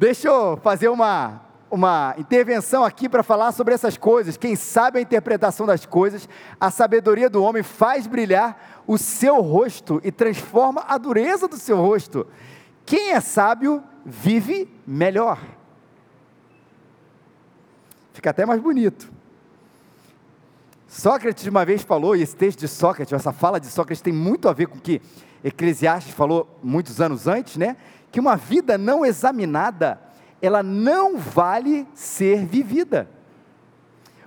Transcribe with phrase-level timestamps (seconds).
[0.00, 4.38] Deixa eu fazer uma, uma intervenção aqui para falar sobre essas coisas.
[4.38, 6.26] Quem sabe a interpretação das coisas,
[6.58, 11.76] a sabedoria do homem faz brilhar o seu rosto e transforma a dureza do seu
[11.76, 12.26] rosto.
[12.86, 15.38] Quem é sábio vive melhor.
[18.14, 19.12] Fica até mais bonito.
[20.88, 24.48] Sócrates uma vez falou, e esse texto de Sócrates, essa fala de Sócrates tem muito
[24.48, 25.02] a ver com o que
[25.44, 27.76] Eclesiastes falou muitos anos antes, né?
[28.10, 30.00] Que uma vida não examinada,
[30.42, 33.08] ela não vale ser vivida.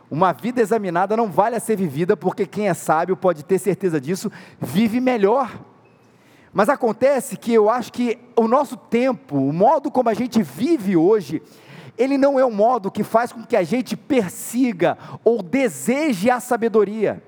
[0.09, 3.99] Uma vida examinada não vale a ser vivida, porque quem é sábio pode ter certeza
[3.99, 5.52] disso, vive melhor.
[6.54, 10.95] Mas acontece que eu acho que o nosso tempo, o modo como a gente vive
[10.95, 11.41] hoje,
[11.98, 16.40] ele não é um modo que faz com que a gente persiga ou deseje a
[16.40, 17.23] sabedoria.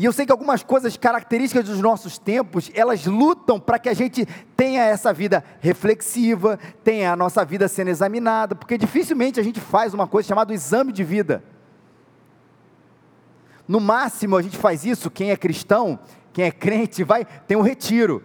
[0.00, 3.92] E eu sei que algumas coisas características dos nossos tempos, elas lutam para que a
[3.92, 4.24] gente
[4.56, 9.92] tenha essa vida reflexiva, tenha a nossa vida sendo examinada, porque dificilmente a gente faz
[9.92, 11.44] uma coisa chamada exame de vida.
[13.68, 15.98] No máximo a gente faz isso, quem é cristão,
[16.32, 18.24] quem é crente, vai, tem um retiro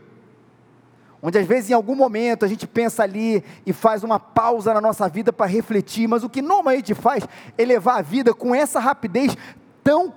[1.22, 4.80] onde às vezes em algum momento a gente pensa ali e faz uma pausa na
[4.80, 8.80] nossa vida para refletir, mas o que normalmente faz é levar a vida com essa
[8.80, 9.36] rapidez
[9.84, 10.14] tão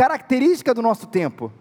[0.00, 1.52] característica do nosso tempo.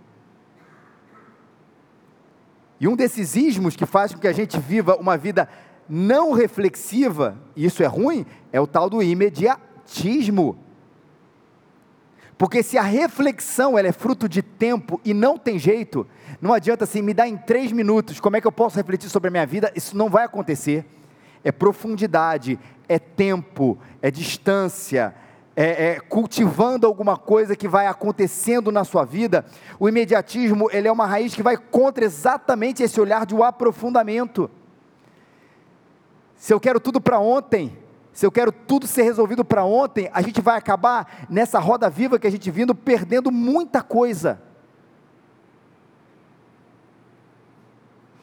[2.80, 5.50] E um desses ismos que faz com que a gente viva uma vida
[5.90, 10.58] não reflexiva, e isso é ruim, é o tal do imediatismo.
[12.38, 16.08] Porque se a reflexão ela é fruto de tempo e não tem jeito,
[16.40, 19.28] não adianta assim, me dá em três minutos, como é que eu posso refletir sobre
[19.28, 19.70] a minha vida?
[19.76, 20.86] Isso não vai acontecer.
[21.44, 25.14] É profundidade, é tempo, é distância,
[25.62, 29.44] é, é, cultivando alguma coisa que vai acontecendo na sua vida.
[29.78, 34.50] O imediatismo ele é uma raiz que vai contra exatamente esse olhar de um aprofundamento.
[36.38, 37.78] Se eu quero tudo para ontem,
[38.14, 42.18] se eu quero tudo ser resolvido para ontem, a gente vai acabar nessa roda viva
[42.18, 44.42] que a gente vindo perdendo muita coisa.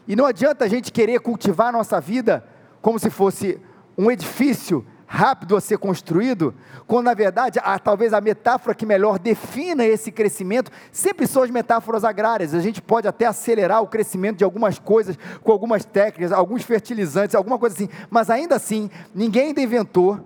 [0.09, 2.49] E não adianta a gente querer cultivar a nossa vida
[2.81, 3.61] como se fosse
[3.99, 6.55] um edifício rápido a ser construído,
[6.87, 11.51] quando na verdade, a, talvez a metáfora que melhor defina esse crescimento sempre são as
[11.51, 12.53] metáforas agrárias.
[12.53, 17.37] A gente pode até acelerar o crescimento de algumas coisas com algumas técnicas, alguns fertilizantes,
[17.37, 20.21] alguma coisa assim, mas ainda assim, ninguém ainda inventou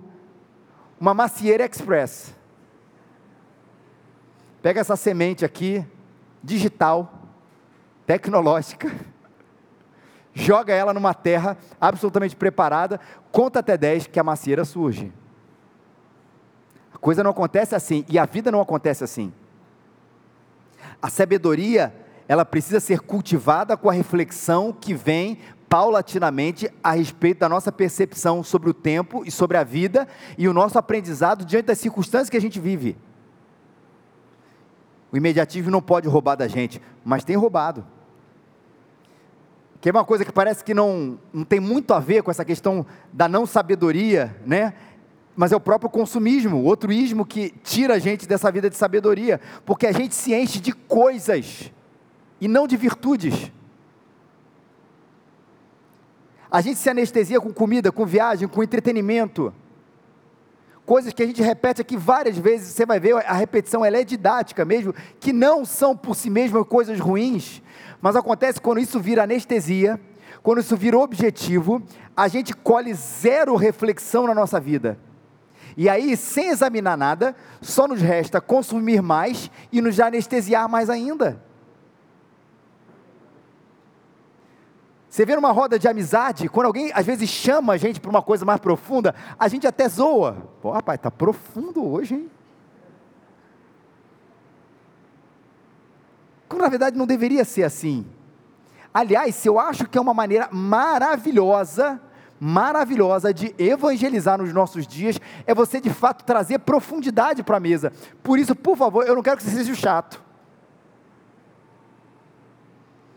[0.99, 2.33] uma macieira express.
[4.61, 5.85] Pega essa semente aqui,
[6.43, 7.11] digital,
[8.05, 8.91] tecnológica,
[10.33, 12.99] joga ela numa terra absolutamente preparada,
[13.31, 15.11] conta até 10 que a macieira surge.
[16.93, 19.33] A coisa não acontece assim e a vida não acontece assim.
[21.01, 21.93] A sabedoria,
[22.27, 28.43] ela precisa ser cultivada com a reflexão que vem paulatinamente a respeito da nossa percepção
[28.43, 32.37] sobre o tempo e sobre a vida e o nosso aprendizado diante das circunstâncias que
[32.37, 32.97] a gente vive.
[35.11, 37.85] O imediatismo não pode roubar da gente, mas tem roubado
[39.81, 42.45] que é uma coisa que parece que não, não tem muito a ver com essa
[42.45, 44.75] questão da não sabedoria, né?
[45.35, 49.41] Mas é o próprio consumismo, outro ismo que tira a gente dessa vida de sabedoria,
[49.65, 51.71] porque a gente se enche de coisas
[52.39, 53.51] e não de virtudes.
[56.51, 59.51] A gente se anestesia com comida, com viagem, com entretenimento.
[60.85, 64.03] Coisas que a gente repete aqui várias vezes, você vai ver, a repetição ela é
[64.03, 67.63] didática mesmo, que não são por si mesmas coisas ruins,
[68.01, 69.99] mas acontece quando isso vira anestesia,
[70.41, 71.81] quando isso vira objetivo,
[72.17, 74.97] a gente colhe zero reflexão na nossa vida.
[75.77, 81.41] E aí, sem examinar nada, só nos resta consumir mais e nos anestesiar mais ainda.
[85.07, 88.21] Você vê numa roda de amizade, quando alguém às vezes chama a gente para uma
[88.21, 90.37] coisa mais profunda, a gente até zoa.
[90.61, 92.31] Pô, rapaz, está profundo hoje, hein?
[96.51, 98.05] Quando na verdade não deveria ser assim.
[98.93, 101.97] Aliás, eu acho que é uma maneira maravilhosa,
[102.37, 105.17] maravilhosa de evangelizar nos nossos dias,
[105.47, 107.93] é você de fato trazer profundidade para a mesa.
[108.21, 110.21] Por isso, por favor, eu não quero que você seja chato.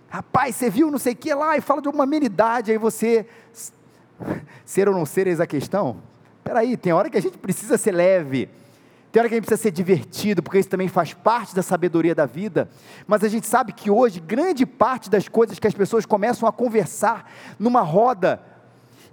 [0.09, 3.27] Rapaz, você viu não sei o que lá e fala de uma amenidade, aí você.
[4.65, 5.97] Ser ou não ser, eis a questão?
[6.39, 8.49] Espera aí, tem hora que a gente precisa ser leve
[9.15, 12.17] tem hora que a gente precisa ser divertido, porque isso também faz parte da sabedoria
[12.17, 12.69] da vida.
[13.07, 16.53] Mas a gente sabe que hoje, grande parte das coisas que as pessoas começam a
[16.53, 18.43] conversar numa roda,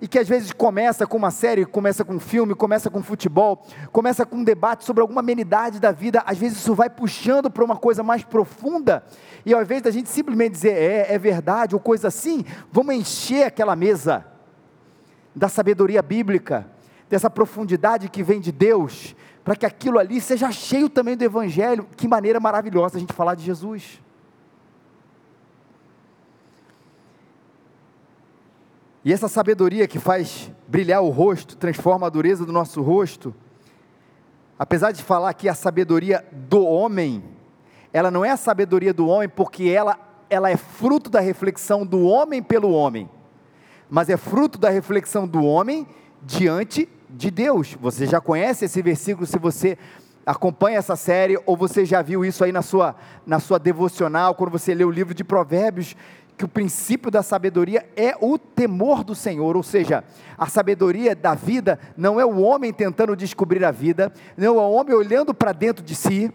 [0.02, 3.64] e que às vezes começa com uma série, começa com um filme, começa com futebol,
[3.92, 7.64] começa com um debate sobre alguma amenidade da vida, às vezes isso vai puxando para
[7.64, 9.04] uma coisa mais profunda,
[9.46, 13.44] e ao invés da gente simplesmente dizer é, é verdade ou coisa assim, vamos encher
[13.44, 14.26] aquela mesa.
[15.36, 16.66] da sabedoria bíblica,
[17.08, 21.88] dessa profundidade que vem de Deus, para que aquilo ali seja cheio também do Evangelho.
[21.98, 24.00] Que maneira maravilhosa a gente falar de Jesus.
[29.04, 33.34] E essa sabedoria que faz brilhar o rosto, transforma a dureza do nosso rosto,
[34.60, 37.24] apesar de falar que a sabedoria do homem,
[37.92, 39.98] ela não é a sabedoria do homem porque ela,
[40.30, 43.10] ela é fruto da reflexão do homem pelo homem,
[43.90, 45.88] mas é fruto da reflexão do homem
[46.22, 47.78] diante de Deus.
[47.80, 49.78] Você já conhece esse versículo se você
[50.26, 54.52] acompanha essa série ou você já viu isso aí na sua, na sua devocional, quando
[54.52, 55.96] você lê o livro de Provérbios,
[56.38, 60.04] que o princípio da sabedoria é o temor do Senhor, ou seja,
[60.38, 64.72] a sabedoria da vida não é o homem tentando descobrir a vida, não é o
[64.72, 66.32] homem olhando para dentro de si,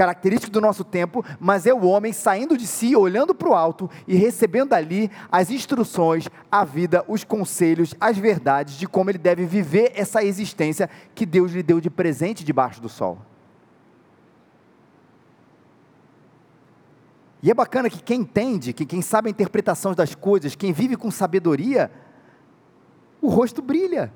[0.00, 3.90] característico do nosso tempo, mas é o homem saindo de si, olhando para o alto
[4.08, 9.44] e recebendo ali as instruções, a vida, os conselhos, as verdades de como ele deve
[9.44, 13.18] viver essa existência que Deus lhe deu de presente debaixo do sol.
[17.42, 20.96] E é bacana que quem entende, que quem sabe a interpretação das coisas, quem vive
[20.96, 21.90] com sabedoria,
[23.20, 24.10] o rosto brilha.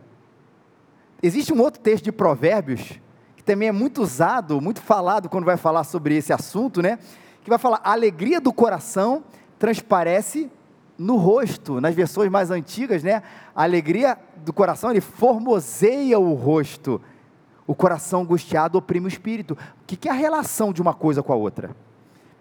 [1.22, 2.98] Existe um outro texto de Provérbios,
[3.44, 6.98] que também é muito usado, muito falado quando vai falar sobre esse assunto, né?
[7.42, 9.22] Que vai falar: a alegria do coração
[9.58, 10.50] transparece
[10.98, 11.78] no rosto.
[11.78, 13.22] Nas versões mais antigas, né?
[13.54, 17.00] A alegria do coração, ele formoseia o rosto.
[17.66, 19.52] O coração angustiado oprime o espírito.
[19.82, 21.76] O que é a relação de uma coisa com a outra?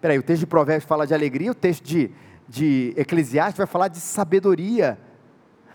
[0.00, 2.10] Peraí, o texto de Provérbios fala de alegria, o texto de,
[2.48, 4.98] de Eclesiastes vai falar de sabedoria.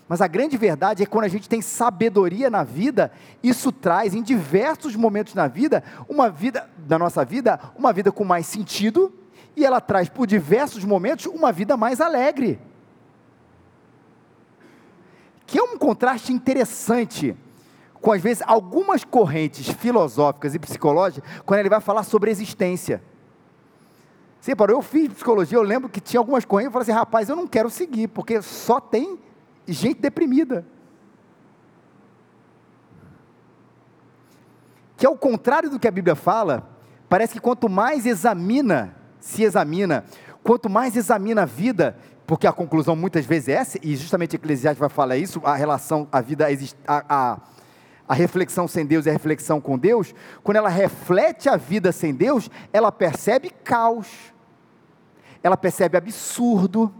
[0.10, 3.12] Mas a grande verdade é que quando a gente tem sabedoria na vida,
[3.44, 8.26] isso traz em diversos momentos na vida, uma vida da nossa vida, uma vida com
[8.26, 9.14] mais sentido,
[9.56, 12.60] e ela traz por diversos momentos uma vida mais alegre.
[15.46, 17.38] Que é um contraste interessante
[18.02, 23.04] com às vezes algumas correntes filosóficas e psicológicas, quando ele vai falar sobre existência.
[24.42, 24.78] Você parou?
[24.78, 27.46] Eu fiz psicologia, eu lembro que tinha algumas correntes, eu falei assim, rapaz, eu não
[27.46, 29.20] quero seguir, porque só tem
[29.72, 30.66] gente deprimida.
[34.98, 36.70] Que é o contrário do que a Bíblia fala,
[37.08, 40.04] parece que quanto mais examina, se examina,
[40.44, 44.80] quanto mais examina a vida, porque a conclusão muitas vezes é essa, e justamente Eclesiastes
[44.80, 46.48] vai falar isso, a relação, a vida,
[46.88, 47.40] a, a,
[48.08, 50.14] a reflexão sem Deus e a reflexão com Deus,
[50.44, 54.08] quando ela reflete a vida sem Deus, ela percebe caos,
[55.42, 56.94] ela percebe absurdo,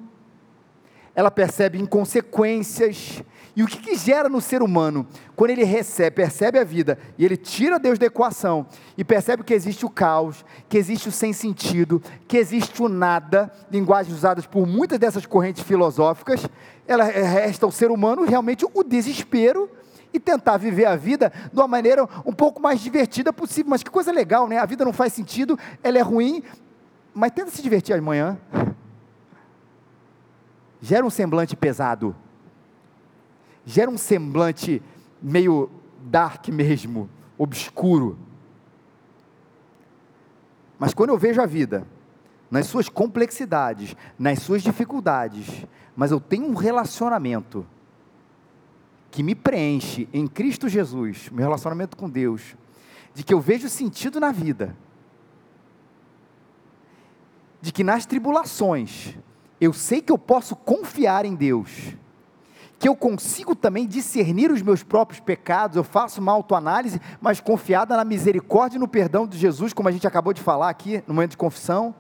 [1.20, 3.22] ela percebe inconsequências.
[3.54, 5.06] E o que, que gera no ser humano?
[5.36, 8.66] Quando ele recebe, percebe a vida e ele tira Deus da equação
[8.98, 13.52] e percebe que existe o caos, que existe o sem sentido, que existe o nada,
[13.70, 16.48] linguagens usadas por muitas dessas correntes filosóficas,
[16.88, 19.70] ela resta ao ser humano realmente o desespero
[20.14, 23.70] e tentar viver a vida de uma maneira um pouco mais divertida possível.
[23.72, 24.58] Mas que coisa legal, né?
[24.58, 26.42] A vida não faz sentido, ela é ruim,
[27.14, 28.38] mas tenta se divertir amanhã.
[30.82, 32.16] Gera um semblante pesado.
[33.66, 34.82] Gera um semblante
[35.22, 35.70] meio
[36.02, 38.18] dark mesmo, obscuro.
[40.78, 41.86] Mas quando eu vejo a vida,
[42.50, 45.66] nas suas complexidades, nas suas dificuldades,
[45.96, 47.66] mas eu tenho um relacionamento
[49.12, 52.56] que me preenche em Cristo Jesus, meu relacionamento com Deus,
[53.14, 54.76] de que eu vejo sentido na vida,
[57.62, 59.18] de que nas tribulações
[59.60, 61.96] eu sei que eu posso confiar em Deus,
[62.78, 67.98] que eu consigo também discernir os meus próprios pecados, eu faço uma autoanálise, mas confiada
[67.98, 71.14] na misericórdia e no perdão de Jesus, como a gente acabou de falar aqui no
[71.14, 71.94] momento de confissão,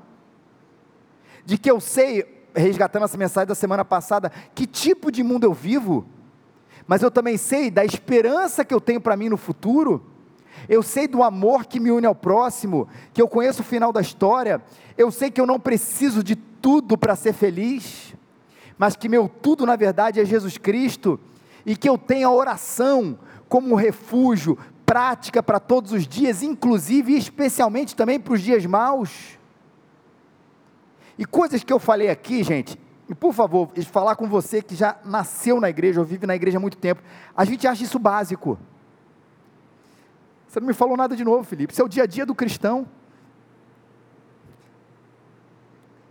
[1.45, 5.53] de que eu sei, resgatando essa mensagem da semana passada, que tipo de mundo eu
[5.53, 6.05] vivo,
[6.87, 10.08] mas eu também sei da esperança que eu tenho para mim no futuro.
[10.67, 14.01] Eu sei do amor que me une ao próximo, que eu conheço o final da
[14.01, 14.61] história.
[14.97, 18.13] Eu sei que eu não preciso de tudo para ser feliz,
[18.77, 21.19] mas que meu tudo na verdade é Jesus Cristo
[21.65, 27.17] e que eu tenho a oração como refúgio, prática para todos os dias, inclusive e
[27.17, 29.37] especialmente também para os dias maus.
[31.17, 32.79] E coisas que eu falei aqui, gente,
[33.09, 36.57] e por favor, falar com você que já nasceu na igreja ou vive na igreja
[36.57, 37.01] há muito tempo,
[37.35, 38.57] a gente acha isso básico.
[40.49, 41.71] Você não me falou nada de novo, Felipe.
[41.71, 42.87] Isso é o dia a dia do cristão.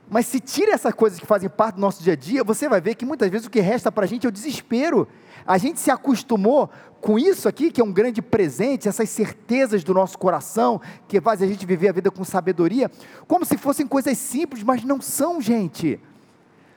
[0.08, 2.80] Mas se tira essas coisas que fazem parte do nosso dia a dia, você vai
[2.80, 5.08] ver que muitas vezes o que resta para a gente é o desespero.
[5.44, 9.92] A gente se acostumou com isso aqui, que é um grande presente, essas certezas do
[9.92, 12.88] nosso coração, que faz a gente viver a vida com sabedoria,
[13.26, 16.00] como se fossem coisas simples, mas não são, gente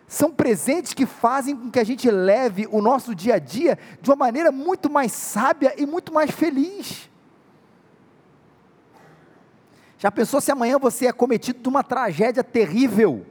[0.07, 4.09] São presentes que fazem com que a gente leve o nosso dia a dia de
[4.09, 7.10] uma maneira muito mais sábia e muito mais feliz.
[10.01, 13.23] Já pensou se amanhã você é cometido de uma tragédia terrível?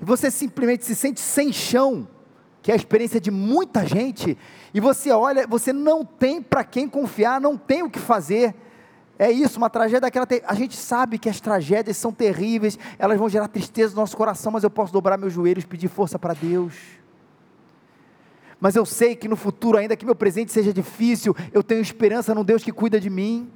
[0.00, 2.06] E você simplesmente se sente sem chão,
[2.62, 4.38] que é a experiência de muita gente,
[4.72, 8.54] e você olha, você não tem para quem confiar, não tem o que fazer.
[9.18, 10.24] É isso, uma tragédia daquela.
[10.46, 14.52] A gente sabe que as tragédias são terríveis, elas vão gerar tristeza no nosso coração,
[14.52, 16.74] mas eu posso dobrar meus joelhos, pedir força para Deus.
[18.60, 22.32] Mas eu sei que no futuro, ainda que meu presente seja difícil, eu tenho esperança
[22.36, 23.50] num Deus que cuida de mim,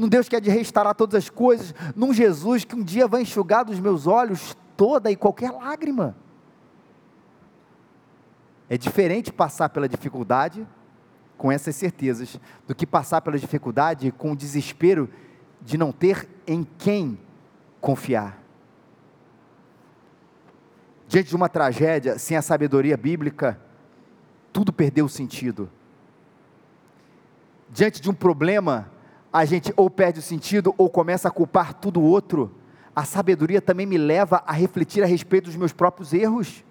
[0.00, 3.20] num Deus que é de restaurar todas as coisas, num Jesus que um dia vai
[3.20, 6.16] enxugar dos meus olhos toda e qualquer lágrima.
[8.66, 10.66] É diferente passar pela dificuldade
[11.36, 15.08] com essas certezas, do que passar pela dificuldade com o desespero
[15.60, 17.18] de não ter em quem
[17.78, 18.42] confiar.
[21.08, 23.60] Diante de uma tragédia, sem a sabedoria bíblica,
[24.50, 25.70] tudo perdeu sentido.
[27.70, 28.90] Diante de um problema,
[29.32, 32.54] a gente ou perde o sentido ou começa a culpar tudo outro.
[32.94, 36.64] A sabedoria também me leva a refletir a respeito dos meus próprios erros.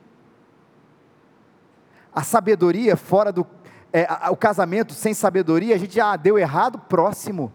[2.13, 3.45] A sabedoria fora do
[3.91, 7.51] é, o casamento sem sabedoria, a gente já ah, deu errado, próximo.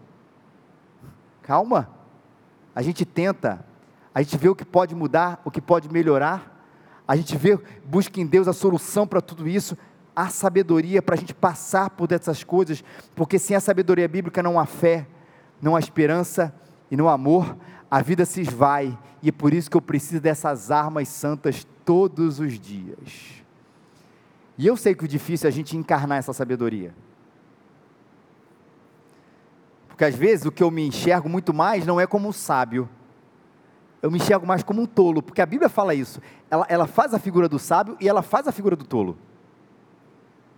[1.41, 1.89] Calma.
[2.75, 3.65] A gente tenta,
[4.13, 6.51] a gente vê o que pode mudar, o que pode melhorar.
[7.07, 9.77] A gente vê, busca em Deus a solução para tudo isso.
[10.15, 14.59] Há sabedoria para a gente passar por dessas coisas, porque sem a sabedoria bíblica não
[14.59, 15.07] há fé,
[15.61, 16.53] não há esperança
[16.89, 17.57] e não há amor.
[17.91, 22.39] A vida se esvai e é por isso que eu preciso dessas armas santas todos
[22.39, 23.43] os dias.
[24.57, 26.93] E eu sei que o difícil é a gente encarnar essa sabedoria.
[29.87, 32.89] Porque às vezes o que eu me enxergo muito mais não é como um sábio,
[34.01, 36.21] eu me enxergo mais como um tolo, porque a Bíblia fala isso.
[36.49, 39.17] Ela, ela faz a figura do sábio e ela faz a figura do tolo.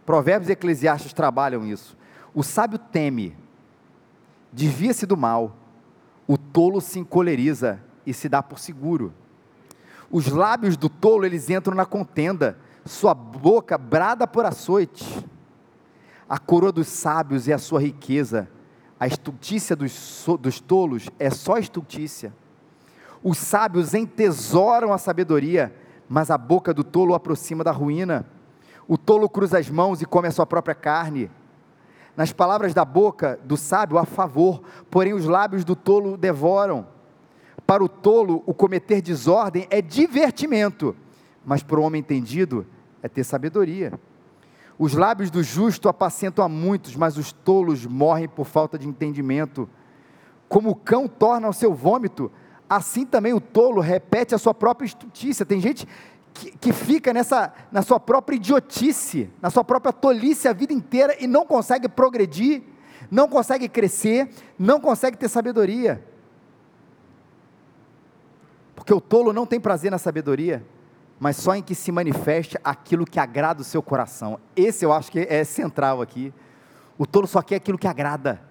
[0.08, 1.98] Provérbios e Eclesiastes trabalham isso.
[2.34, 3.36] O sábio teme,
[4.54, 5.58] desvia-se do mal,
[6.26, 9.14] o tolo se encoleriza e se dá por seguro.
[10.10, 15.28] Os lábios do tolo eles entram na contenda, sua boca brada por açoite.
[16.30, 18.50] A coroa dos sábios é a sua riqueza,
[18.98, 22.34] a estultícia dos, dos tolos é só estultícia.
[23.22, 25.76] Os sábios entesouram a sabedoria,
[26.08, 28.26] mas a boca do tolo aproxima da ruína.
[28.88, 31.30] O tolo cruza as mãos e come a sua própria carne.
[32.16, 36.88] Nas palavras da boca do sábio há favor, porém os lábios do tolo devoram.
[37.66, 40.96] Para o tolo, o cometer desordem é divertimento,
[41.46, 42.66] mas para o homem entendido
[43.04, 44.00] é ter sabedoria.
[44.80, 49.68] Os lábios do justo apacentam a muitos, mas os tolos morrem por falta de entendimento.
[50.48, 52.32] Como o cão torna o seu vômito,
[52.70, 55.46] assim também o tolo repete a sua própria estutícia.
[55.46, 55.88] Tem gente
[56.34, 61.16] que, que, fica nessa, na sua própria idiotice, na sua própria tolice a vida inteira
[61.20, 62.64] e não consegue progredir,
[63.10, 66.04] não consegue crescer, não consegue ter sabedoria.
[68.76, 70.64] Porque o tolo não tem prazer na sabedoria
[71.20, 74.40] mas só em que se manifeste aquilo que agrada o seu coração.
[74.56, 76.34] Esse eu acho que é central aqui.
[76.98, 78.42] O tolo só quer aquilo que agrada.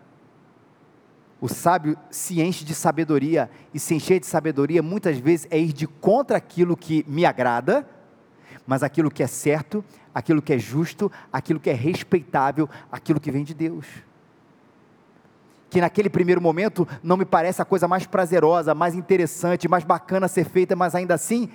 [1.40, 5.72] O sábio se enche de sabedoria, e se encher de sabedoria muitas vezes é ir
[5.72, 7.86] de contra aquilo que me agrada,
[8.66, 13.30] mas aquilo que é certo, aquilo que é justo, aquilo que é respeitável, aquilo que
[13.30, 13.86] vem de Deus.
[15.68, 20.26] Que naquele primeiro momento não me parece a coisa mais prazerosa, mais interessante, mais bacana
[20.26, 21.50] a ser feita, mas ainda assim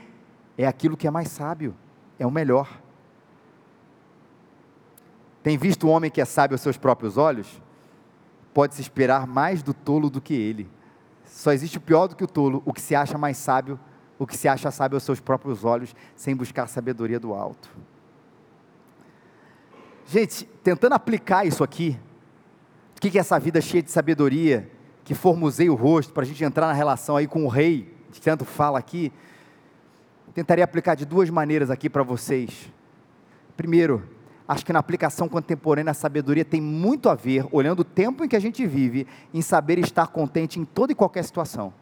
[0.58, 1.76] é aquilo que é mais sábio,
[2.20, 2.70] é o melhor.
[5.42, 7.60] Tem visto o homem que é sábio aos seus próprios olhos?
[8.54, 10.70] Pode-se esperar mais do tolo do que ele.
[11.26, 13.80] Só existe o pior do que o tolo, o que se acha mais sábio,
[14.20, 17.70] o que se acha sábio aos seus próprios olhos, sem buscar sabedoria do alto.
[20.06, 21.98] Gente, tentando aplicar isso aqui,
[22.98, 24.70] o que é essa vida cheia de sabedoria,
[25.04, 28.22] que formuseia o rosto, para a gente entrar na relação aí com o rei, que
[28.22, 29.12] tanto fala aqui,
[30.34, 32.72] Tentaria aplicar de duas maneiras aqui para vocês.
[33.58, 34.08] Primeiro,
[34.52, 38.28] acho que na aplicação contemporânea a sabedoria tem muito a ver, olhando o tempo em
[38.28, 41.74] que a gente vive, em saber estar contente em toda e qualquer situação.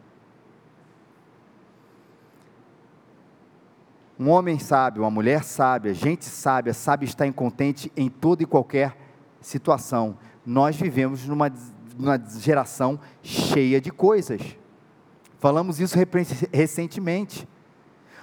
[4.16, 8.96] Um homem sábio, uma mulher sábia, gente sábia, sabe estar incontente em toda e qualquer
[9.40, 10.16] situação.
[10.46, 11.52] Nós vivemos numa,
[11.98, 14.40] numa geração cheia de coisas.
[15.40, 15.96] Falamos isso
[16.52, 17.48] recentemente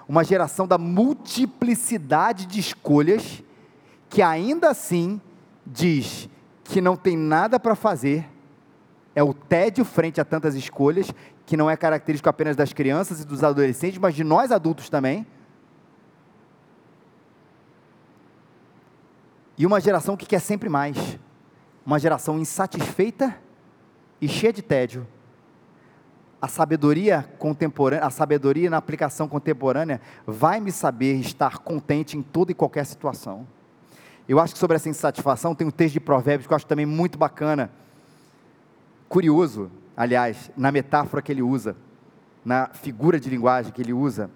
[0.08, 3.44] uma geração da multiplicidade de escolhas,
[4.10, 5.22] que ainda assim
[5.66, 6.30] diz
[6.64, 8.28] que não tem nada para fazer,
[9.16, 11.12] é o tédio frente a tantas escolhas,
[11.46, 15.26] que não é característico apenas das crianças e dos adolescentes, mas de nós adultos também.
[19.58, 21.18] E uma geração que quer sempre mais.
[21.86, 23.36] Uma geração insatisfeita
[24.22, 25.08] e cheia de tédio.
[26.40, 32.52] A sabedoria contemporânea, a sabedoria na aplicação contemporânea vai me saber estar contente em toda
[32.52, 33.48] e qualquer situação.
[34.28, 36.86] Eu acho que sobre essa insatisfação tem um texto de Provérbios que eu acho também
[36.86, 37.72] muito bacana.
[39.08, 41.78] Curioso, aliás, na metáfora que ele usa,
[42.44, 44.30] na figura de linguagem que ele usa.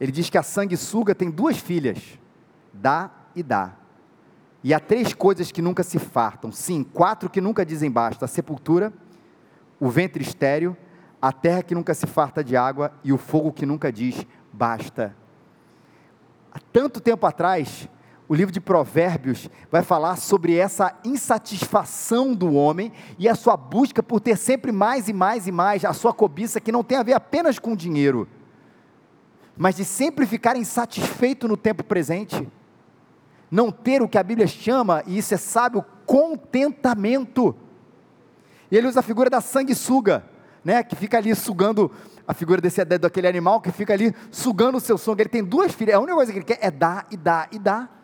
[0.00, 2.18] Ele diz que a sanguessuga tem duas filhas,
[2.72, 3.74] dá e dá.
[4.62, 6.52] E há três coisas que nunca se fartam.
[6.52, 8.92] Sim, quatro que nunca dizem basta: a sepultura,
[9.80, 10.76] o ventre estéreo,
[11.20, 15.14] a terra que nunca se farta de água e o fogo que nunca diz basta.
[16.52, 17.88] Há tanto tempo atrás,
[18.28, 24.02] o livro de Provérbios vai falar sobre essa insatisfação do homem e a sua busca
[24.02, 27.02] por ter sempre mais e mais e mais, a sua cobiça que não tem a
[27.02, 28.28] ver apenas com dinheiro,
[29.56, 32.46] mas de sempre ficar insatisfeito no tempo presente
[33.50, 37.54] não ter o que a Bíblia chama, e isso é sábio, contentamento.
[38.70, 40.24] E ele usa a figura da sanguessuga,
[40.64, 41.90] né, que fica ali sugando,
[42.26, 45.22] a figura desse daquele animal que fica ali sugando o seu sangue.
[45.22, 47.58] Ele tem duas filhas, a única coisa que ele quer é dar e dar e
[47.58, 47.95] dar.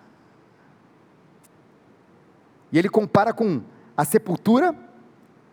[2.72, 3.60] E ele compara com
[3.94, 4.74] a sepultura,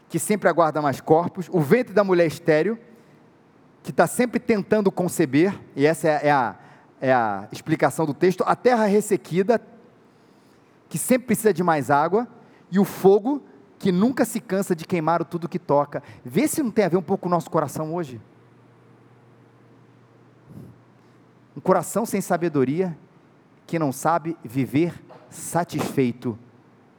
[0.08, 2.80] que sempre aguarda mais corpos, o ventre da mulher estéreo,
[3.84, 6.56] que está sempre tentando conceber, e essa é, é a,
[7.02, 9.62] é a explicação do texto, a terra ressequida,
[10.88, 12.28] que sempre precisa de mais água,
[12.72, 13.44] e o fogo
[13.78, 16.02] que nunca se cansa de queimar o tudo que toca.
[16.24, 18.20] Vê se não tem a ver um pouco com o nosso coração hoje.
[21.56, 22.98] Um coração sem sabedoria,
[23.68, 24.94] que não sabe viver
[25.30, 26.38] satisfeito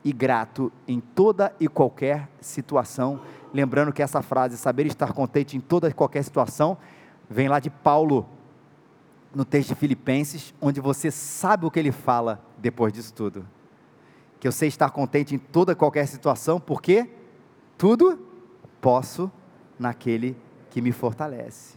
[0.04, 3.20] e grato em toda e qualquer situação.
[3.52, 6.78] Lembrando que essa frase, saber estar contente em toda e qualquer situação,
[7.28, 8.28] vem lá de Paulo,
[9.34, 13.46] no texto de Filipenses, onde você sabe o que ele fala depois disso tudo
[14.40, 17.10] que eu sei estar contente em toda qualquer situação, porque
[17.76, 18.18] tudo
[18.80, 19.30] posso
[19.78, 20.34] naquele
[20.70, 21.74] que me fortalece.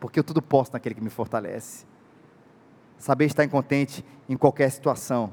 [0.00, 1.84] Porque eu tudo posso naquele que me fortalece.
[2.96, 5.32] Saber estar contente em qualquer situação.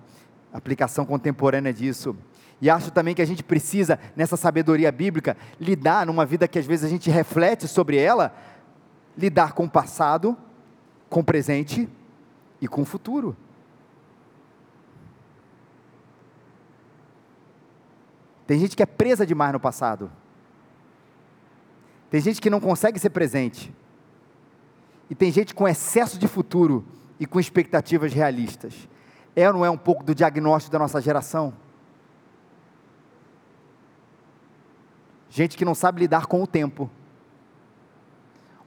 [0.53, 2.15] Aplicação contemporânea disso.
[2.61, 6.65] E acho também que a gente precisa, nessa sabedoria bíblica, lidar numa vida que às
[6.65, 8.35] vezes a gente reflete sobre ela,
[9.17, 10.37] lidar com o passado,
[11.09, 11.89] com o presente
[12.61, 13.35] e com o futuro.
[18.45, 20.11] Tem gente que é presa demais no passado.
[22.11, 23.73] Tem gente que não consegue ser presente.
[25.09, 26.85] E tem gente com excesso de futuro
[27.19, 28.73] e com expectativas realistas.
[29.35, 31.53] É ou não é um pouco do diagnóstico da nossa geração?
[35.29, 36.89] Gente que não sabe lidar com o tempo.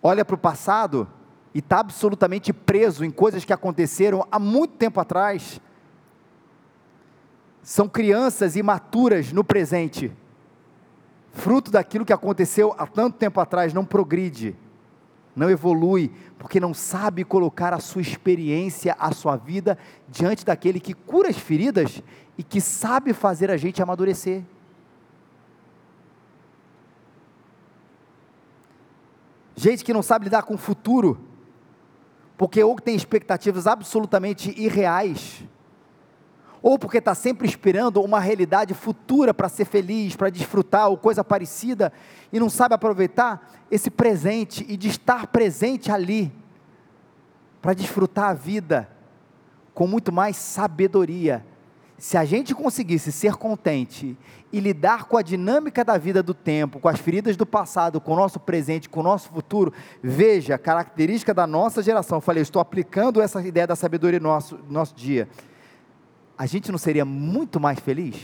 [0.02, 1.06] Olha para o passado
[1.54, 5.60] e está absolutamente preso em coisas que aconteceram há muito tempo atrás
[7.64, 10.12] são crianças imaturas no presente,
[11.32, 14.54] fruto daquilo que aconteceu há tanto tempo atrás, não progride,
[15.34, 19.76] não evolui, porque não sabe colocar a sua experiência, a sua vida
[20.08, 22.02] diante daquele que cura as feridas
[22.38, 24.42] e que sabe fazer a gente amadurecer.
[29.56, 31.18] Gente que não sabe lidar com o futuro,
[32.36, 35.44] porque ou tem expectativas absolutamente irreais,
[36.64, 41.22] ou porque está sempre esperando uma realidade futura para ser feliz, para desfrutar, ou coisa
[41.22, 41.92] parecida,
[42.32, 46.32] e não sabe aproveitar esse presente e de estar presente ali,
[47.60, 48.88] para desfrutar a vida
[49.74, 51.44] com muito mais sabedoria.
[51.98, 54.16] Se a gente conseguisse ser contente
[54.50, 58.14] e lidar com a dinâmica da vida do tempo, com as feridas do passado, com
[58.14, 59.70] o nosso presente, com o nosso futuro,
[60.02, 62.16] veja, característica da nossa geração.
[62.16, 65.28] Eu falei, estou aplicando essa ideia da sabedoria no nosso, no nosso dia
[66.36, 68.16] a gente não seria muito mais feliz?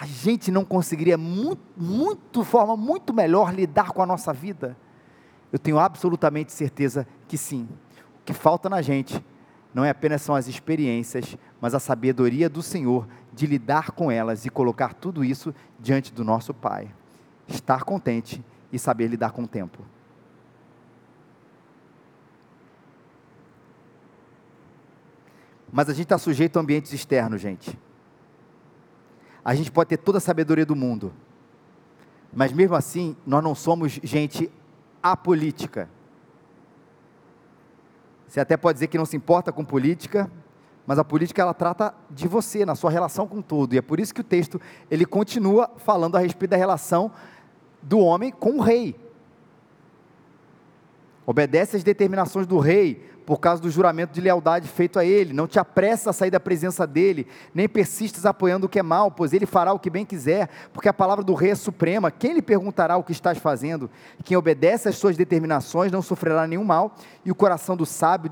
[0.00, 4.76] A gente não conseguiria muito, muito forma muito melhor lidar com a nossa vida?
[5.52, 7.68] Eu tenho absolutamente certeza que sim.
[8.20, 9.24] O que falta na gente
[9.74, 14.46] não é apenas são as experiências, mas a sabedoria do Senhor de lidar com elas
[14.46, 16.88] e colocar tudo isso diante do nosso Pai.
[17.48, 19.82] Estar contente e saber lidar com o tempo.
[25.72, 27.78] Mas a gente está sujeito a ambientes externos, gente.
[29.44, 31.12] A gente pode ter toda a sabedoria do mundo,
[32.32, 34.50] mas mesmo assim, nós não somos gente
[35.02, 35.88] apolítica.
[38.26, 40.30] Você até pode dizer que não se importa com política,
[40.86, 43.74] mas a política ela trata de você, na sua relação com tudo.
[43.74, 47.10] E é por isso que o texto ele continua falando a respeito da relação
[47.82, 48.98] do homem com o rei.
[51.26, 55.34] Obedece às determinações do rei, por causa do juramento de lealdade feito a ele.
[55.34, 59.10] Não te apressas a sair da presença dele, nem persistes apoiando o que é mal,
[59.10, 62.10] pois ele fará o que bem quiser, porque a palavra do rei é suprema.
[62.10, 63.90] Quem lhe perguntará o que estás fazendo?
[64.24, 68.30] Quem obedece às suas determinações não sofrerá nenhum mal, e o coração do sábio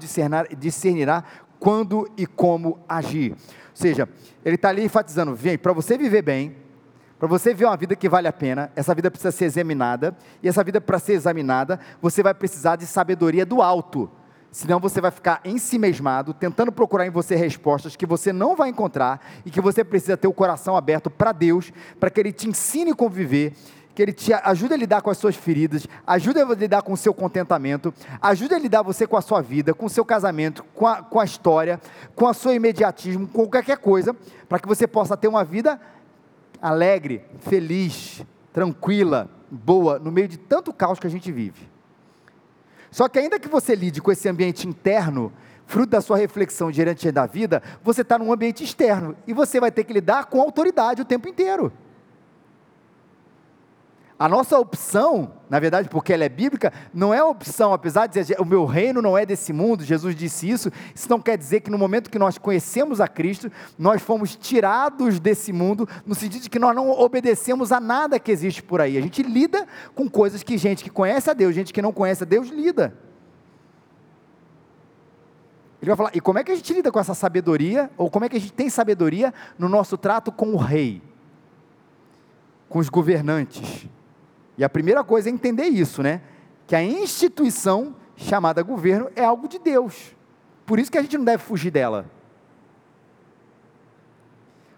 [0.56, 1.24] discernirá
[1.60, 3.32] quando e como agir.
[3.32, 3.36] Ou
[3.74, 4.08] seja,
[4.42, 6.56] ele está ali enfatizando: vem, para você viver bem,
[7.18, 10.48] para você ver uma vida que vale a pena, essa vida precisa ser examinada, e
[10.48, 14.10] essa vida, para ser examinada, você vai precisar de sabedoria do alto.
[14.56, 18.56] Senão você vai ficar em si mesmado, tentando procurar em você respostas que você não
[18.56, 22.32] vai encontrar e que você precisa ter o coração aberto para Deus, para que Ele
[22.32, 23.52] te ensine a conviver,
[23.94, 26.96] que Ele te ajude a lidar com as suas feridas, ajude a lidar com o
[26.96, 30.86] seu contentamento, ajude a lidar você com a sua vida, com o seu casamento, com
[30.86, 31.78] a, com a história,
[32.14, 34.16] com o seu imediatismo, com qualquer coisa,
[34.48, 35.78] para que você possa ter uma vida
[36.62, 41.75] alegre, feliz, tranquila, boa, no meio de tanto caos que a gente vive.
[42.96, 45.30] Só que ainda que você lide com esse ambiente interno,
[45.66, 49.70] fruto da sua reflexão diante da vida, você está num ambiente externo e você vai
[49.70, 51.70] ter que lidar com autoridade o tempo inteiro.
[54.18, 58.40] A nossa opção, na verdade, porque ela é bíblica, não é opção, apesar de dizer
[58.40, 61.70] o meu reino não é desse mundo, Jesus disse isso, isso não quer dizer que
[61.70, 66.50] no momento que nós conhecemos a Cristo, nós fomos tirados desse mundo, no sentido de
[66.50, 68.98] que nós não obedecemos a nada que existe por aí.
[68.98, 72.24] A gente lida com coisas que gente que conhece a Deus, gente que não conhece
[72.24, 72.92] a Deus, lida.
[75.80, 78.24] Ele vai falar, e como é que a gente lida com essa sabedoria, ou como
[78.24, 81.00] é que a gente tem sabedoria no nosso trato com o rei,
[82.68, 83.86] com os governantes?
[84.58, 86.20] E a primeira coisa é entender isso, né?
[86.66, 90.14] Que a instituição chamada governo é algo de Deus.
[90.64, 92.06] Por isso que a gente não deve fugir dela.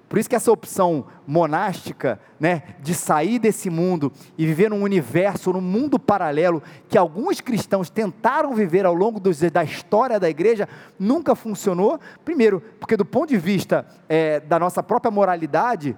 [0.08, 5.52] Por isso que essa opção monástica, né, de sair desse mundo e viver num universo,
[5.52, 10.66] num mundo paralelo, que alguns cristãos tentaram viver ao longo dos, da história da igreja,
[10.98, 12.00] nunca funcionou.
[12.24, 15.94] Primeiro, porque do ponto de vista é, da nossa própria moralidade,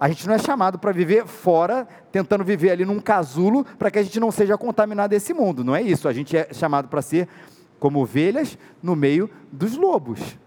[0.00, 3.98] a gente não é chamado para viver fora, tentando viver ali num casulo, para que
[3.98, 5.62] a gente não seja contaminado desse mundo.
[5.62, 6.08] Não é isso.
[6.08, 7.28] A gente é chamado para ser
[7.78, 10.38] como ovelhas no meio dos lobos.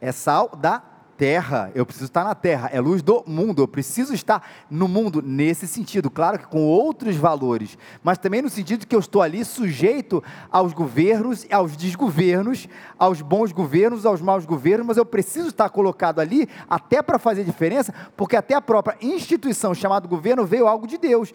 [0.00, 0.80] É sal da
[1.16, 5.22] terra, eu preciso estar na terra, é luz do mundo, eu preciso estar no mundo
[5.22, 9.44] nesse sentido, claro que com outros valores, mas também no sentido que eu estou ali
[9.44, 15.68] sujeito aos governos, aos desgovernos, aos bons governos, aos maus governos, mas eu preciso estar
[15.70, 20.86] colocado ali até para fazer diferença, porque até a própria instituição chamada governo veio algo
[20.86, 21.32] de Deus.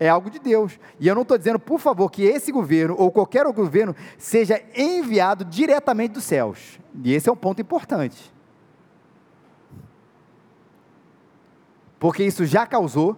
[0.00, 0.80] É algo de Deus.
[0.98, 4.60] E eu não estou dizendo, por favor, que esse governo ou qualquer outro governo seja
[4.74, 6.80] enviado diretamente dos céus.
[7.04, 8.32] E esse é um ponto importante.
[12.02, 13.16] Porque isso já causou,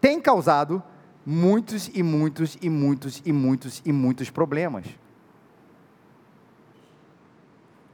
[0.00, 0.82] tem causado
[1.24, 4.86] muitos e muitos e muitos e muitos e muitos problemas.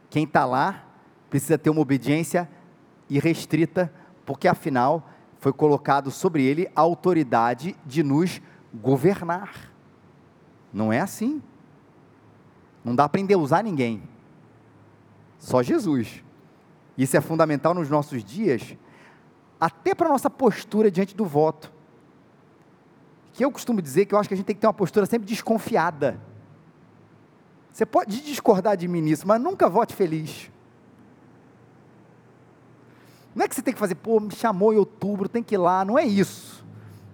[0.08, 0.82] Quem está lá
[1.28, 2.48] precisa ter uma obediência
[3.10, 3.92] irrestrita,
[4.24, 5.10] porque afinal
[5.40, 8.40] foi colocado sobre ele a autoridade de nos
[8.72, 9.70] governar.
[10.72, 11.42] Não é assim.
[12.82, 14.02] Não dá para endeusar ninguém.
[15.38, 16.24] Só Jesus.
[16.96, 18.74] Isso é fundamental nos nossos dias,
[19.61, 21.73] até para a nossa postura diante do voto.
[23.33, 25.07] Que eu costumo dizer que eu acho que a gente tem que ter uma postura
[25.07, 26.21] sempre desconfiada.
[27.73, 30.51] Você pode discordar de mim nisso, mas nunca vote feliz.
[33.35, 35.59] Não é que você tem que fazer, pô, me chamou em outubro, tem que ir
[35.59, 36.64] lá, não é isso.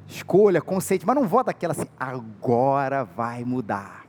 [0.06, 4.04] Escolha, conceito, mas não vota aquela assim, agora vai mudar.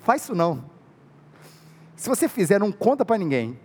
[0.00, 0.64] Faz isso não.
[1.96, 3.58] Se você fizer, não conta para ninguém.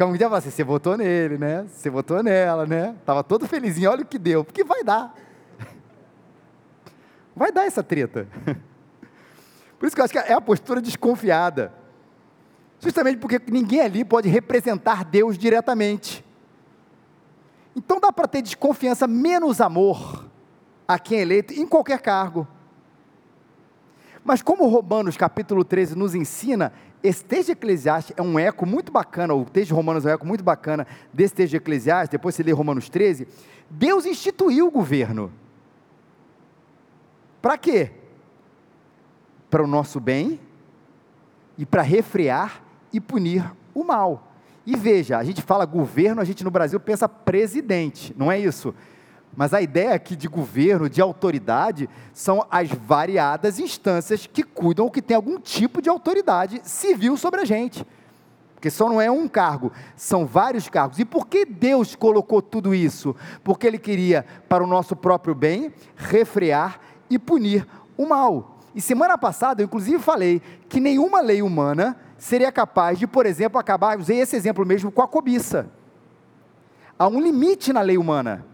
[0.00, 1.66] Fica um dia assim, você votou nele, né?
[1.68, 2.96] Você votou nela, né?
[3.04, 4.42] Tava todo felizinho, olha o que deu.
[4.42, 5.14] Porque vai dar.
[7.36, 8.26] Vai dar essa treta.
[9.78, 11.74] Por isso que eu acho que é a postura desconfiada.
[12.78, 16.24] Justamente porque ninguém ali pode representar Deus diretamente.
[17.76, 20.24] Então dá para ter desconfiança menos amor
[20.88, 22.48] a quem é eleito em qualquer cargo.
[24.24, 28.92] Mas como Romanos capítulo 13 nos ensina, esse texto de Eclesiastes é um eco muito
[28.92, 32.34] bacana, o texto de Romanos é um eco muito bacana desse texto de Eclesiastes, depois
[32.34, 33.26] você lê Romanos 13.
[33.70, 35.32] Deus instituiu o governo.
[37.40, 37.90] Para quê?
[39.48, 40.38] Para o nosso bem
[41.56, 44.30] e para refrear e punir o mal.
[44.66, 48.74] E veja, a gente fala governo, a gente no Brasil pensa presidente, não é isso?
[49.36, 54.90] Mas a ideia aqui de governo, de autoridade, são as variadas instâncias que cuidam ou
[54.90, 57.86] que têm algum tipo de autoridade civil sobre a gente.
[58.54, 60.98] Porque só não é um cargo, são vários cargos.
[60.98, 63.16] E por que Deus colocou tudo isso?
[63.42, 67.66] Porque Ele queria, para o nosso próprio bem, refrear e punir
[67.96, 68.58] o mal.
[68.74, 73.58] E semana passada eu inclusive falei que nenhuma lei humana seria capaz de, por exemplo,
[73.58, 75.70] acabar, usei esse exemplo mesmo, com a cobiça.
[76.98, 78.44] Há um limite na lei humana.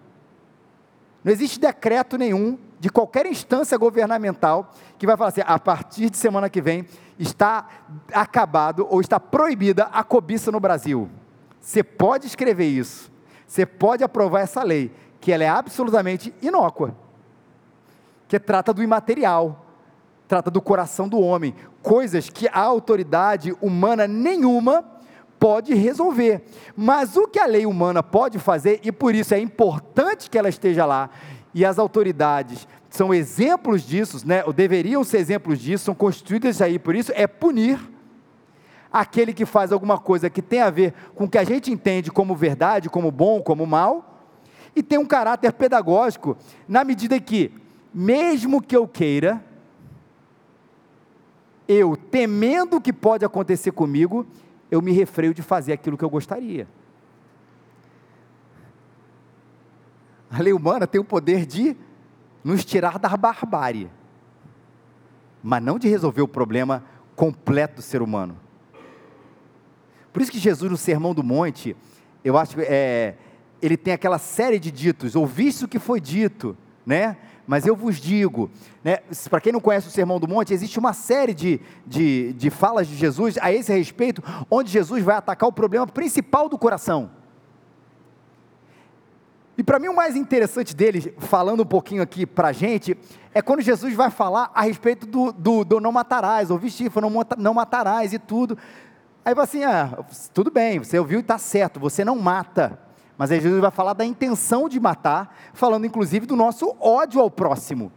[1.27, 6.17] Não existe decreto nenhum de qualquer instância governamental que vai falar assim: a partir de
[6.17, 6.87] semana que vem
[7.19, 7.67] está
[8.13, 11.11] acabado ou está proibida a cobiça no Brasil.
[11.61, 13.11] Você pode escrever isso,
[13.45, 16.95] você pode aprovar essa lei, que ela é absolutamente inócua,
[18.29, 19.67] que trata do imaterial,
[20.29, 24.96] trata do coração do homem, coisas que a autoridade humana nenhuma
[25.39, 26.43] pode resolver.
[26.77, 30.49] Mas o que a lei humana pode fazer, e por isso é importante que ela
[30.49, 31.11] esteja lá,
[31.55, 36.79] e as autoridades são exemplos disso, né, ou deveriam ser exemplos disso, são constituídas aí
[36.79, 37.79] por isso, é punir
[38.93, 42.11] aquele que faz alguma coisa que tem a ver com o que a gente entende
[42.11, 44.21] como verdade, como bom, como mal,
[44.75, 46.37] e tem um caráter pedagógico,
[46.69, 47.53] na medida que,
[47.93, 49.45] mesmo que eu queira,
[51.69, 54.27] eu, temendo o que pode acontecer comigo,
[54.71, 56.67] eu me refreio de fazer aquilo que eu gostaria.
[60.31, 61.77] A lei humana tem o poder de
[62.43, 63.91] nos tirar da barbárie,
[65.43, 68.37] mas não de resolver o problema completo do ser humano.
[70.13, 71.77] Por isso que Jesus, no Sermão do Monte,
[72.25, 73.17] eu acho que é,
[73.61, 77.17] ele tem aquela série de ditos, ouviste o que foi dito, né?
[77.47, 78.51] mas eu vos digo,
[78.83, 78.99] né,
[79.31, 82.89] para quem não conhece o Sermão do Monte, existe uma série de, de, de falas
[82.89, 87.11] de Jesus a esse respeito, onde Jesus vai atacar o problema principal do coração.
[89.57, 92.97] E para mim o mais interessante dele, falando um pouquinho aqui para a gente,
[93.33, 97.11] é quando Jesus vai falar a respeito do, do, do não matarás, ou vestir, não,
[97.39, 98.59] não matarás e tudo.
[99.25, 102.86] Aí vai assim, ah, tudo bem, você ouviu e está certo, você não mata.
[103.17, 107.31] Mas aí Jesus vai falar da intenção de matar, falando inclusive do nosso ódio ao
[107.31, 107.91] próximo.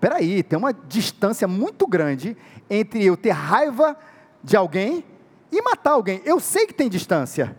[0.00, 2.36] Peraí, tem uma distância muito grande
[2.68, 3.96] entre eu ter raiva
[4.42, 5.04] de alguém
[5.50, 6.20] e matar alguém.
[6.24, 7.56] Eu sei que tem distância,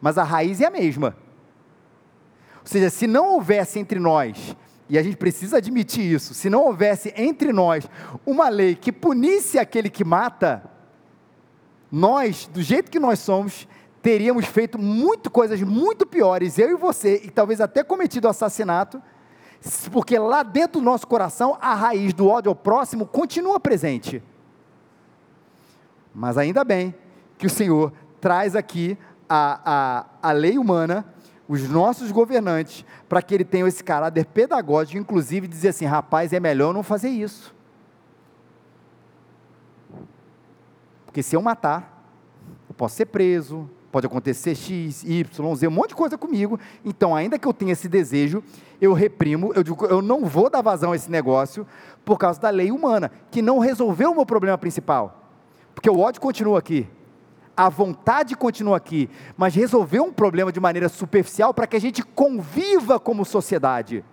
[0.00, 1.16] mas a raiz é a mesma.
[2.60, 4.56] Ou seja, se não houvesse entre nós,
[4.88, 7.88] e a gente precisa admitir isso, se não houvesse entre nós
[8.26, 10.68] uma lei que punisse aquele que mata,
[11.90, 13.68] nós, do jeito que nós somos,
[14.02, 19.02] teríamos feito muito coisas muito piores, eu e você, e talvez até cometido assassinato,
[19.92, 24.22] porque lá dentro do nosso coração a raiz do ódio ao próximo continua presente.
[26.14, 26.94] Mas ainda bem
[27.36, 28.96] que o Senhor traz aqui
[29.28, 31.04] a, a, a lei humana,
[31.46, 36.40] os nossos governantes, para que ele tenha esse caráter pedagógico, inclusive dizer assim: rapaz, é
[36.40, 37.54] melhor não fazer isso.
[41.04, 42.04] Porque se eu matar,
[42.68, 46.58] eu posso ser preso, pode acontecer X, Y, Z, um monte de coisa comigo.
[46.84, 48.42] Então, ainda que eu tenha esse desejo,
[48.80, 51.66] eu reprimo, eu digo, eu não vou dar vazão a esse negócio
[52.04, 55.28] por causa da lei humana, que não resolveu o meu problema principal.
[55.74, 56.88] Porque o ódio continua aqui.
[57.56, 62.02] A vontade continua aqui, mas resolveu um problema de maneira superficial para que a gente
[62.02, 64.04] conviva como sociedade.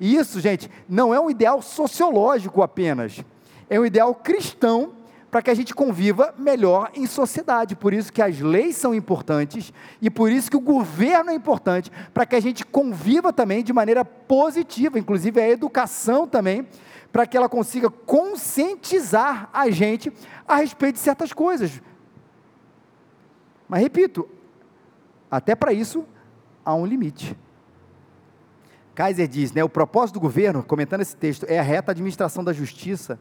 [0.00, 3.24] E isso, gente, não é um ideal sociológico apenas,
[3.70, 4.92] é um ideal cristão
[5.34, 7.74] para que a gente conviva melhor em sociedade.
[7.74, 11.90] Por isso que as leis são importantes e por isso que o governo é importante,
[12.12, 16.68] para que a gente conviva também de maneira positiva, inclusive a educação também,
[17.10, 20.12] para que ela consiga conscientizar a gente
[20.46, 21.82] a respeito de certas coisas.
[23.68, 24.28] Mas repito,
[25.28, 26.06] até para isso
[26.64, 27.36] há um limite.
[28.94, 32.52] Kaiser diz, né, o propósito do governo, comentando esse texto, é a reta administração da
[32.52, 33.18] justiça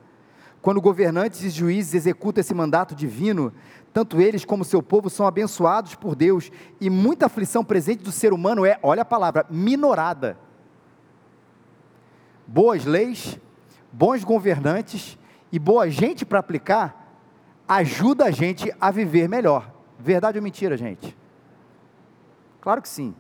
[0.63, 3.53] quando governantes e juízes executam esse mandato divino,
[3.91, 6.49] tanto eles como seu povo são abençoados por Deus,
[6.79, 10.37] e muita aflição presente do ser humano é, olha a palavra, minorada.
[12.47, 13.37] Boas leis,
[13.91, 15.19] bons governantes
[15.51, 17.13] e boa gente para aplicar,
[17.67, 19.69] ajuda a gente a viver melhor.
[19.99, 21.13] Verdade ou mentira, gente?
[22.61, 23.13] Claro que sim.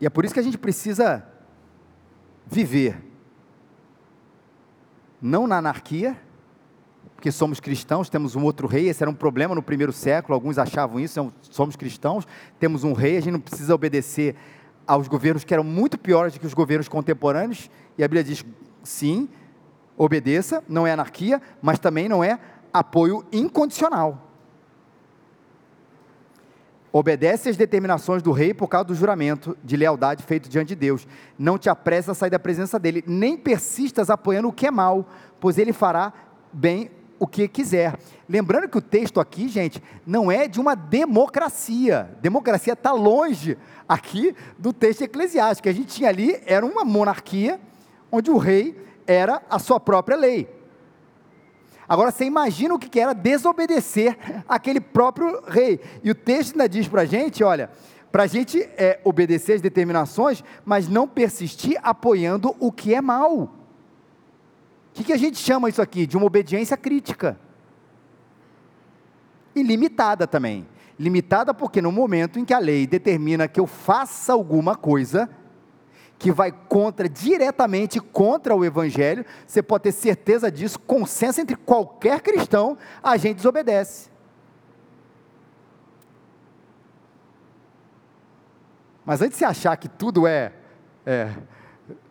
[0.00, 1.29] E é por isso que a gente precisa
[2.50, 3.00] viver
[5.22, 6.16] não na anarquia,
[7.14, 10.56] porque somos cristãos, temos um outro rei, esse era um problema no primeiro século, alguns
[10.56, 12.26] achavam isso, somos cristãos,
[12.58, 14.34] temos um rei, a gente não precisa obedecer
[14.86, 18.44] aos governos que eram muito piores do que os governos contemporâneos, e a Bíblia diz,
[18.82, 19.28] sim,
[19.96, 22.38] obedeça, não é anarquia, mas também não é
[22.72, 24.29] apoio incondicional.
[26.92, 31.06] Obedece às determinações do rei por causa do juramento de lealdade feito diante de Deus.
[31.38, 35.08] Não te apressa a sair da presença dele, nem persistas apoiando o que é mal,
[35.38, 36.12] pois ele fará
[36.52, 37.96] bem o que quiser.
[38.28, 42.10] Lembrando que o texto aqui, gente, não é de uma democracia.
[42.20, 43.56] Democracia está longe
[43.88, 45.68] aqui do texto eclesiástico.
[45.68, 47.60] A gente tinha ali era uma monarquia
[48.10, 48.76] onde o rei
[49.06, 50.59] era a sua própria lei.
[51.90, 54.16] Agora você imagina o que era desobedecer
[54.48, 55.80] aquele próprio rei.
[56.04, 57.68] E o texto ainda diz para a gente: olha,
[58.12, 63.36] para a gente é, obedecer as determinações, mas não persistir apoiando o que é mal.
[63.40, 63.50] O
[64.94, 66.06] que, que a gente chama isso aqui?
[66.06, 67.36] De uma obediência crítica.
[69.52, 70.68] E limitada também.
[70.96, 75.28] Limitada porque no momento em que a lei determina que eu faça alguma coisa,
[76.20, 82.20] que vai contra, diretamente contra o Evangelho, você pode ter certeza disso, consenso entre qualquer
[82.20, 84.10] cristão, a gente desobedece.
[89.02, 90.52] Mas antes de você achar que tudo é,
[91.06, 91.30] é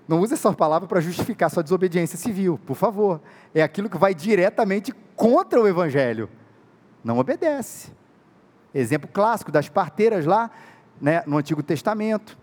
[0.08, 3.22] não use essa palavra para justificar sua desobediência civil, por favor.
[3.54, 6.28] É aquilo que vai diretamente contra o Evangelho.
[7.04, 7.94] Não obedece.
[8.74, 10.50] Exemplo clássico das parteiras lá,
[11.00, 12.36] né, no Antigo Testamento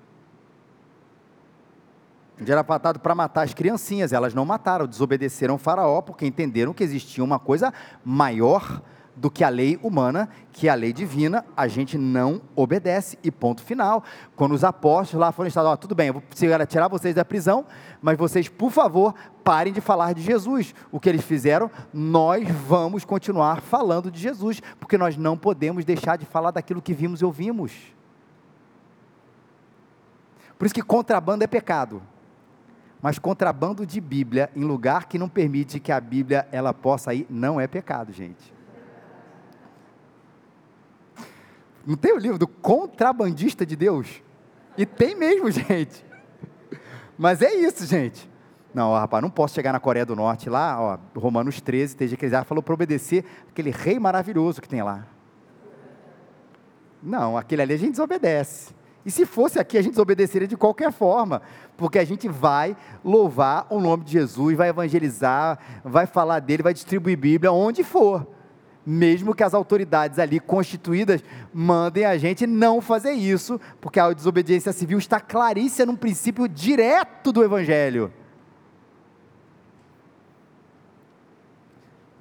[2.45, 4.13] era patado para matar as criancinhas.
[4.13, 7.73] Elas não mataram, desobedeceram o faraó, porque entenderam que existia uma coisa
[8.05, 8.83] maior
[9.17, 13.31] do que a lei humana, que é a lei divina, a gente não obedece, e
[13.31, 14.05] ponto final.
[14.37, 16.23] Quando os apóstolos lá foram instalados, oh, tudo bem, eu vou
[16.69, 17.65] tirar vocês da prisão,
[18.03, 20.75] mas vocês, por favor, parem de falar de Jesus.
[20.93, 26.19] O que eles fizeram, nós vamos continuar falando de Jesus, porque nós não podemos deixar
[26.19, 27.73] de falar daquilo que vimos e ouvimos.
[30.59, 32.03] Por isso que contrabando é pecado
[33.07, 37.25] mas contrabando de Bíblia em lugar que não permite que a Bíblia ela possa ir,
[37.31, 38.53] não é pecado, gente.
[41.87, 44.21] Não tem o livro do contrabandista de Deus?
[44.77, 46.05] E tem mesmo, gente.
[47.17, 48.29] Mas é isso, gente.
[48.75, 52.19] Não, ó, rapaz, não posso chegar na Coreia do Norte lá, ó, Romanos 13, texto
[52.19, 55.07] de falou para obedecer aquele rei maravilhoso que tem lá.
[57.01, 58.75] Não, aquele ali a gente desobedece.
[59.07, 61.41] E se fosse aqui, a gente desobedeceria de qualquer forma,
[61.77, 66.75] porque a gente vai louvar o nome de Jesus, vai evangelizar, vai falar dele, vai
[66.75, 68.27] distribuir Bíblia onde for.
[68.85, 71.23] Mesmo que as autoridades ali constituídas
[71.55, 77.31] mandem a gente não fazer isso, porque a desobediência civil está claríssima num princípio direto
[77.31, 78.13] do Evangelho.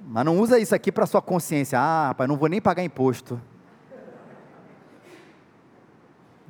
[0.06, 1.80] Mas não usa isso aqui para sua consciência.
[1.80, 3.40] Ah, rapaz, não vou nem pagar imposto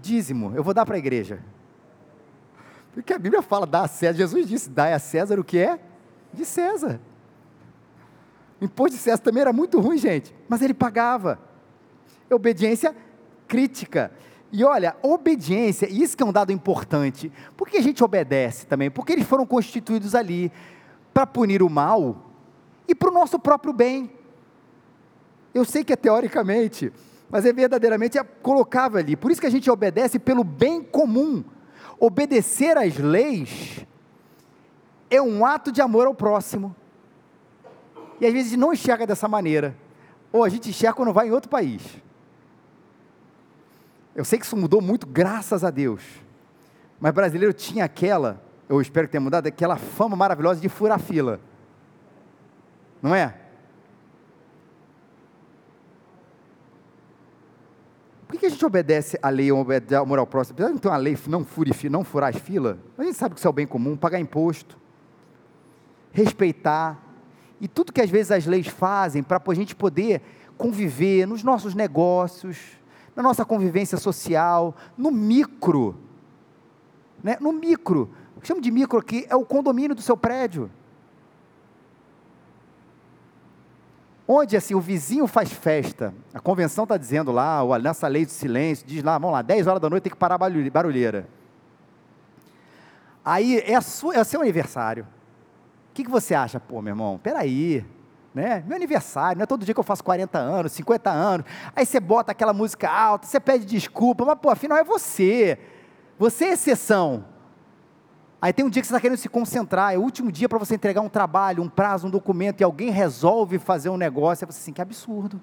[0.07, 1.43] dízimo, eu vou dar para a igreja.
[2.95, 5.79] Porque a Bíblia fala, dá a César, Jesus disse, dá a César o que é
[6.33, 7.01] de César.
[8.61, 11.39] O imposto de César também era muito ruim, gente, mas ele pagava.
[12.31, 12.97] Obediência
[13.47, 14.11] crítica.
[14.51, 18.91] E olha, obediência, isso que é um dado importante, por que a gente obedece também?
[18.91, 20.51] Porque eles foram constituídos ali
[21.13, 22.31] para punir o mal
[22.89, 24.11] e para o nosso próprio bem.
[25.53, 26.93] Eu sei que é teoricamente,
[27.29, 29.17] mas é verdadeiramente colocável ali.
[29.17, 31.45] Por isso que a gente obedece pelo bem comum.
[31.99, 33.85] Obedecer às leis
[35.11, 36.75] é um ato de amor ao próximo.
[38.21, 39.77] E às vezes não enxerga dessa maneira.
[40.33, 41.83] Ou a gente enxerga quando vai em outro país.
[44.15, 46.03] Eu sei que isso mudou muito, graças a Deus.
[46.99, 51.41] Mas brasileiro tinha aquela, eu espero que tenha mudado, aquela fama maravilhosa de furar fila.
[53.03, 53.46] Não é?
[58.27, 60.55] Por que a gente obedece a lei ou obedece moral próxima?
[60.55, 63.35] Apesar de não ter uma lei, não fure, não furar as filas, a gente sabe
[63.35, 64.77] que isso é o bem comum, pagar imposto,
[66.13, 67.01] respeitar,
[67.61, 70.21] e tudo que às vezes as leis fazem para a gente poder
[70.59, 72.59] conviver nos nossos negócios,
[73.15, 75.97] na nossa convivência social, no micro,
[77.23, 77.37] né?
[77.41, 80.71] no micro, o que chamo de micro aqui é o condomínio do seu prédio.
[84.29, 88.85] Onde assim o vizinho faz festa, a convenção está dizendo lá, nessa lei do silêncio,
[88.87, 91.29] diz lá, vamos lá, 10 horas da noite tem que parar a barulheira.
[93.25, 95.05] Aí é, sua, é seu aniversário.
[95.91, 96.59] O que, que você acha?
[96.59, 97.85] Pô, meu irmão, peraí,
[98.35, 98.65] né?
[98.67, 101.47] Meu aniversário, não é todo dia que eu faço 40 anos, 50 anos.
[101.75, 105.59] Aí você bota aquela música alta, você pede desculpa, mas pô, afinal é você.
[106.19, 107.25] Você é exceção.
[108.47, 110.57] Aí tem um dia que você está querendo se concentrar, é o último dia para
[110.57, 114.47] você entregar um trabalho, um prazo, um documento, e alguém resolve fazer um negócio, e
[114.47, 115.43] você assim, que absurdo.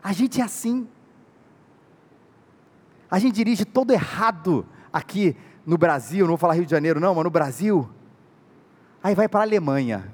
[0.00, 0.86] A gente é assim.
[3.10, 7.16] A gente dirige todo errado aqui no Brasil, não vou falar Rio de Janeiro não,
[7.16, 7.90] mas no Brasil.
[9.02, 10.08] Aí vai para a Alemanha.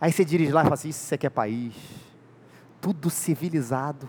[0.00, 1.72] Aí você dirige lá e fala assim, isso aqui é país.
[2.80, 4.08] Tudo civilizado.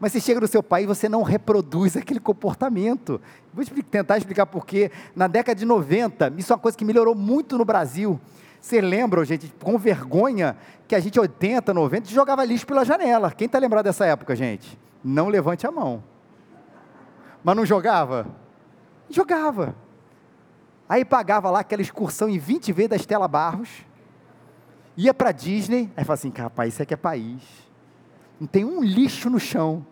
[0.00, 3.20] Mas você chega no seu país e você não reproduz aquele comportamento.
[3.52, 4.92] Vou tentar explicar por quê.
[5.14, 8.20] Na década de 90, isso é uma coisa que melhorou muito no Brasil.
[8.60, 13.30] Você lembra, gente, com vergonha, que a gente, 80, 90, jogava lixo pela janela.
[13.32, 14.78] Quem está lembrado dessa época, gente?
[15.02, 16.02] Não levante a mão.
[17.42, 18.26] Mas não jogava?
[19.10, 19.74] Jogava.
[20.88, 23.68] Aí pagava lá aquela excursão em 20 vezes da Estela Barros.
[24.96, 25.90] Ia para Disney.
[25.96, 27.67] Aí fala assim, rapaz, isso aqui é país
[28.40, 29.84] não tem um lixo no chão.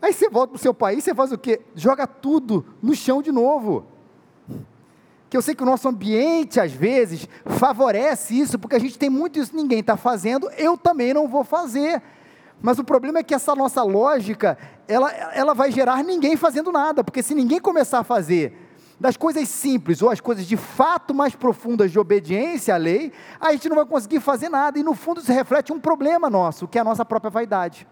[0.00, 1.60] Aí você volta para o seu país, você faz o quê?
[1.74, 3.86] Joga tudo no chão de novo.
[5.28, 9.10] Que eu sei que o nosso ambiente, às vezes, favorece isso, porque a gente tem
[9.10, 12.02] muito isso, ninguém está fazendo, eu também não vou fazer.
[12.62, 14.56] Mas o problema é que essa nossa lógica,
[14.86, 18.67] ela, ela vai gerar ninguém fazendo nada, porque se ninguém começar a fazer
[19.00, 23.52] das coisas simples ou as coisas de fato mais profundas de obediência à lei, a
[23.52, 26.78] gente não vai conseguir fazer nada, e no fundo isso reflete um problema nosso, que
[26.78, 27.86] é a nossa própria vaidade.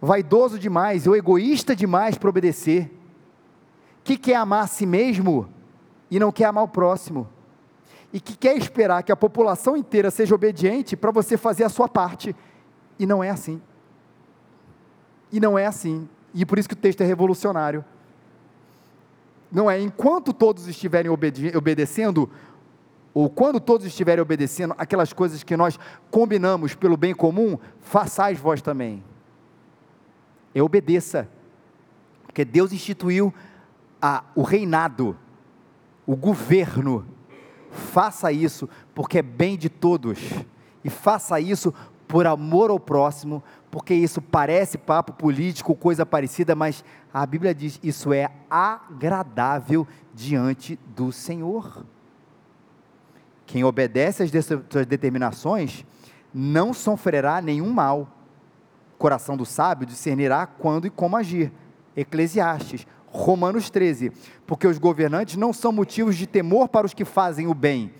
[0.00, 2.90] Vaidoso demais ou egoísta demais para obedecer,
[4.02, 5.48] que quer amar a si mesmo
[6.10, 7.28] e não quer amar o próximo,
[8.10, 11.88] e que quer esperar que a população inteira seja obediente para você fazer a sua
[11.88, 12.34] parte,
[12.98, 13.60] e não é assim.
[15.30, 16.08] E não é assim.
[16.38, 17.84] E por isso que o texto é revolucionário.
[19.50, 22.30] Não é enquanto todos estiverem obede obedecendo,
[23.12, 25.76] ou quando todos estiverem obedecendo aquelas coisas que nós
[26.12, 29.02] combinamos pelo bem comum, façais vós também.
[30.54, 31.28] É obedeça.
[32.24, 33.34] Porque Deus instituiu
[34.00, 35.16] a, o reinado,
[36.06, 37.04] o governo.
[37.72, 40.20] Faça isso porque é bem de todos.
[40.84, 41.74] E faça isso
[42.06, 47.78] por amor ao próximo, porque isso parece papo político, coisa parecida, mas a Bíblia diz:
[47.82, 51.84] isso é agradável diante do Senhor.
[53.46, 55.84] Quem obedece às suas determinações
[56.32, 58.08] não sofrerá nenhum mal.
[58.94, 61.52] O coração do sábio discernirá quando e como agir.
[61.96, 64.12] Eclesiastes, Romanos 13.
[64.46, 67.92] Porque os governantes não são motivos de temor para os que fazem o bem,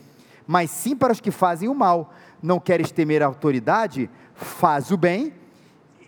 [0.47, 2.13] mas sim para os que fazem o mal.
[2.43, 4.11] Não queres temer a autoridade?
[4.35, 5.33] Faz o bem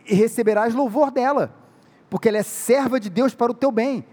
[0.07, 1.55] e receberás louvor dela,
[2.09, 4.05] porque ela é serva de Deus para o teu bem.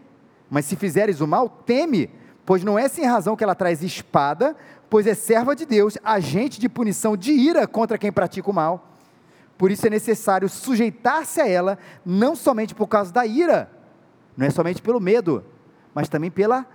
[0.50, 2.10] Mas se fizeres o mal, teme,
[2.46, 4.56] pois não é sem razão que ela traz espada,
[4.90, 8.94] pois é serva de Deus, agente de punição de ira contra quem pratica o mal.
[9.58, 13.72] Por isso é necessário sujeitar-se a ela, não somente por causa da ira,
[14.38, 15.44] não é somente pelo medo,
[15.94, 16.66] mas também pela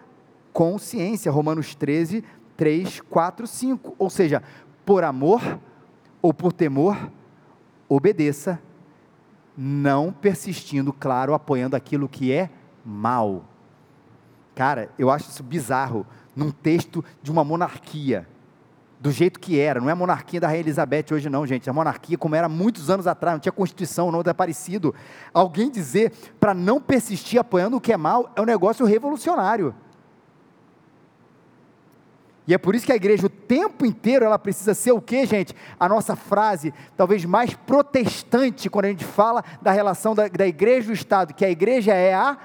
[0.53, 1.31] consciência.
[1.31, 2.25] Romanos 13,
[2.57, 3.95] 3, 4, 5.
[3.97, 4.43] Ou seja,
[4.85, 5.61] por amor
[6.21, 7.11] ou por temor,
[7.89, 8.61] obedeça
[9.57, 12.51] não persistindo, claro, apoiando aquilo que é
[12.85, 13.45] mal.
[14.55, 18.27] Cara, eu acho isso bizarro num texto de uma monarquia,
[19.03, 21.73] do jeito que era, não é a monarquia da Rainha Elizabeth hoje não, gente, a
[21.73, 24.95] monarquia como era muitos anos atrás, não tinha constituição, não era parecido.
[25.35, 29.75] Alguém dizer para não persistir apoiando o que é mal é um negócio revolucionário.
[32.47, 35.25] E é por isso que a igreja o tempo inteiro ela precisa ser o que,
[35.27, 35.55] gente?
[35.79, 40.87] A nossa frase talvez mais protestante quando a gente fala da relação da, da igreja
[40.87, 42.37] e do Estado, que a igreja é a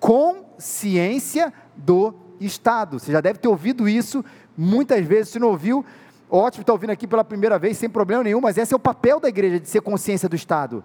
[0.00, 2.98] consciência do Estado.
[2.98, 4.24] Você já deve ter ouvido isso
[4.56, 5.84] muitas vezes, se não ouviu,
[6.30, 9.20] ótimo, está ouvindo aqui pela primeira vez, sem problema nenhum, mas esse é o papel
[9.20, 10.82] da igreja, de ser consciência do Estado.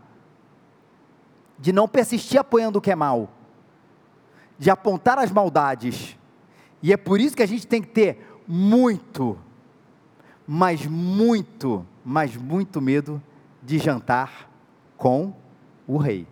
[1.57, 3.29] De não persistir apoiando o que é mal.
[4.59, 6.17] De apontar as maldades.
[6.81, 9.37] E é por isso que a gente tem que ter muito,
[10.47, 13.21] mas muito, mas muito medo
[13.61, 14.49] de jantar
[14.95, 15.33] com
[15.85, 16.25] o rei.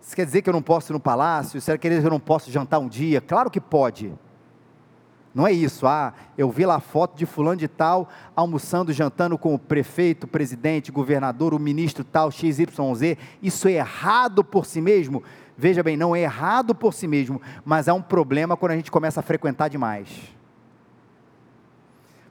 [0.00, 1.58] Isso quer dizer que eu não posso ir no palácio?
[1.58, 3.20] Dizer que eu não posso jantar um dia?
[3.20, 4.12] Claro que pode.
[5.32, 9.54] Não é isso, ah, eu vi lá foto de fulano de tal, almoçando, jantando com
[9.54, 13.16] o prefeito, presidente, governador, o ministro tal, XYZ.
[13.40, 15.22] Isso é errado por si mesmo?
[15.56, 18.90] Veja bem, não é errado por si mesmo, mas há um problema quando a gente
[18.90, 20.08] começa a frequentar demais.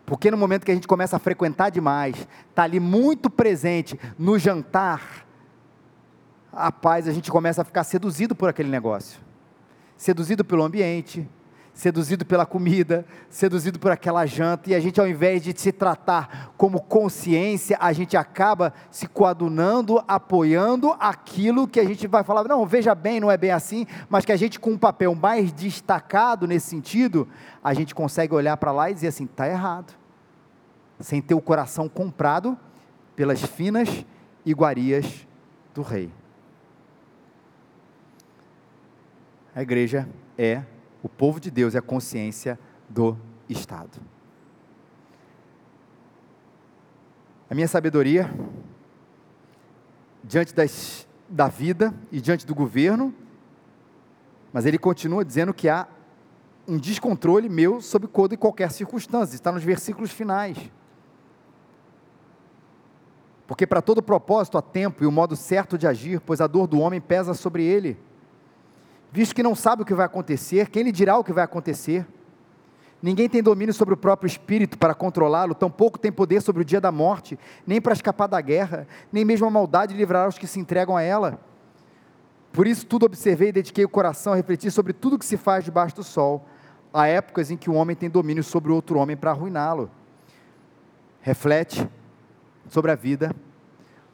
[0.06, 4.38] Porque no momento que a gente começa a frequentar demais, está ali muito presente no
[4.38, 5.26] jantar,
[6.52, 9.22] a paz, a gente começa a ficar seduzido por aquele negócio,
[9.96, 11.30] seduzido pelo ambiente,
[11.80, 16.52] seduzido pela comida, seduzido por aquela janta, e a gente, ao invés de se tratar
[16.58, 22.66] como consciência, a gente acaba se coadunando, apoiando aquilo que a gente vai falar, não,
[22.66, 26.46] veja bem, não é bem assim, mas que a gente, com um papel mais destacado
[26.46, 27.26] nesse sentido,
[27.64, 29.94] a gente consegue olhar para lá e dizer assim: está errado,
[31.00, 32.58] sem ter o coração comprado
[33.16, 34.06] pelas finas
[34.46, 35.26] iguarias
[35.74, 36.12] do rei.
[39.56, 40.62] A igreja é
[41.02, 44.00] o povo de Deus é a consciência do estado.
[47.50, 48.30] A minha sabedoria,
[50.24, 53.14] diante das, da vida e diante do governo,
[54.54, 55.88] mas ele continua dizendo que há
[56.68, 60.72] um descontrole meu sobre toda e qualquer circunstância, está nos versículos finais.
[63.48, 66.68] Porque para todo propósito há tempo e o modo certo de agir, pois a dor
[66.68, 67.98] do homem pesa sobre ele.
[69.12, 72.06] Visto que não sabe o que vai acontecer, quem lhe dirá o que vai acontecer?
[73.02, 76.82] Ninguém tem domínio sobre o próprio espírito para controlá-lo, tampouco tem poder sobre o dia
[76.82, 80.60] da morte, nem para escapar da guerra, nem mesmo a maldade livrará os que se
[80.60, 81.40] entregam a ela.
[82.52, 85.64] Por isso, tudo observei e dediquei o coração a refletir sobre tudo que se faz
[85.64, 86.46] debaixo do sol.
[86.94, 89.90] Há épocas em que o homem tem domínio sobre outro homem para arruiná-lo.
[91.22, 91.88] Reflete
[92.68, 93.34] sobre a vida,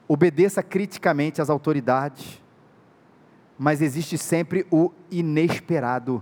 [0.07, 2.41] obedeça criticamente às autoridades,
[3.57, 6.21] mas existe sempre o inesperado.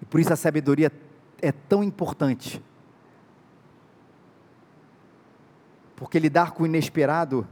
[0.00, 0.90] E por isso a sabedoria
[1.40, 2.62] é tão importante.
[5.94, 7.46] Porque lidar com o inesperado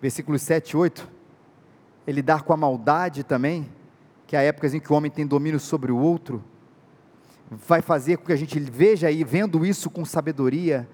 [0.00, 1.10] versículos 7 e 8,
[2.06, 3.68] ele lidar com a maldade também,
[4.26, 6.42] que há épocas em que o homem tem domínio sobre o outro,
[7.50, 10.88] vai fazer com que a gente veja aí, vendo isso com sabedoria,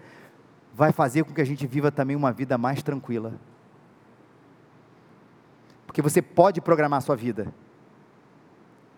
[0.75, 3.39] vai fazer com que a gente viva também uma vida mais tranquila.
[5.97, 7.55] Porque você pode programar a sua vida,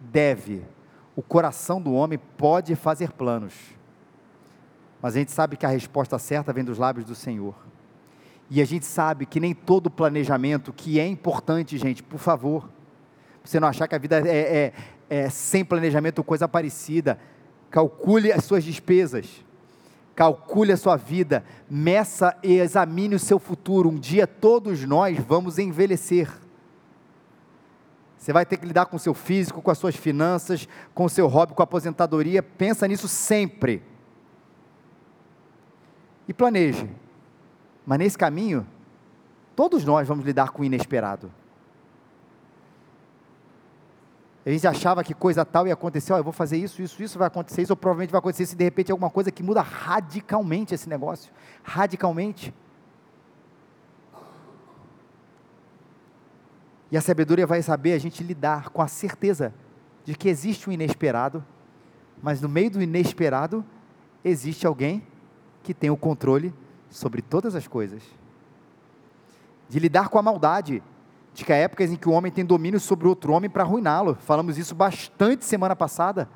[0.01, 0.64] deve.
[1.14, 3.55] O coração do homem pode fazer planos,
[5.01, 7.55] mas a gente sabe que a resposta certa vem dos lábios do Senhor.
[8.51, 12.68] E a gente sabe que nem todo planejamento, que é importante, gente, por favor,
[13.44, 14.72] você não achar que a vida é, é,
[15.09, 17.16] é sem planejamento coisa parecida.
[17.70, 19.44] Calcule as suas despesas,
[20.16, 23.88] calcule a sua vida, meça e examine o seu futuro.
[23.88, 26.47] Um dia todos nós vamos envelhecer.
[28.19, 31.09] Você vai ter que lidar com o seu físico, com as suas finanças, com o
[31.09, 32.43] seu hobby, com a aposentadoria.
[32.43, 33.83] Pensa nisso sempre.
[36.27, 36.91] E planeje.
[37.87, 38.66] Mas nesse caminho,
[39.55, 41.33] todos nós vamos lidar com o inesperado.
[44.45, 47.19] A gente achava que coisa tal ia acontecer, oh, eu vou fazer isso, isso, isso
[47.19, 49.61] vai acontecer, isso ou provavelmente vai acontecer, se de repente é alguma coisa que muda
[49.61, 51.31] radicalmente esse negócio,
[51.62, 52.55] radicalmente.
[56.91, 59.53] E a sabedoria vai saber a gente lidar com a certeza
[60.05, 61.45] de que existe um inesperado,
[62.22, 63.64] mas no meio do inesperado
[64.24, 65.07] existe alguém
[65.62, 66.55] que tem o controle
[66.89, 68.03] sobre todas as coisas,
[69.68, 70.82] de lidar com a maldade,
[71.34, 74.14] de que há épocas em que o homem tem domínio sobre outro homem para arruiná-lo.
[74.14, 76.26] Falamos isso bastante semana passada.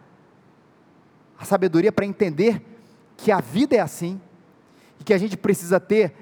[1.38, 2.62] A sabedoria para entender
[3.16, 4.20] que a vida é assim
[5.00, 6.14] e que a gente precisa ter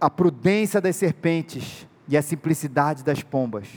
[0.00, 3.68] a prudência das serpentes e a simplicidade das pombas.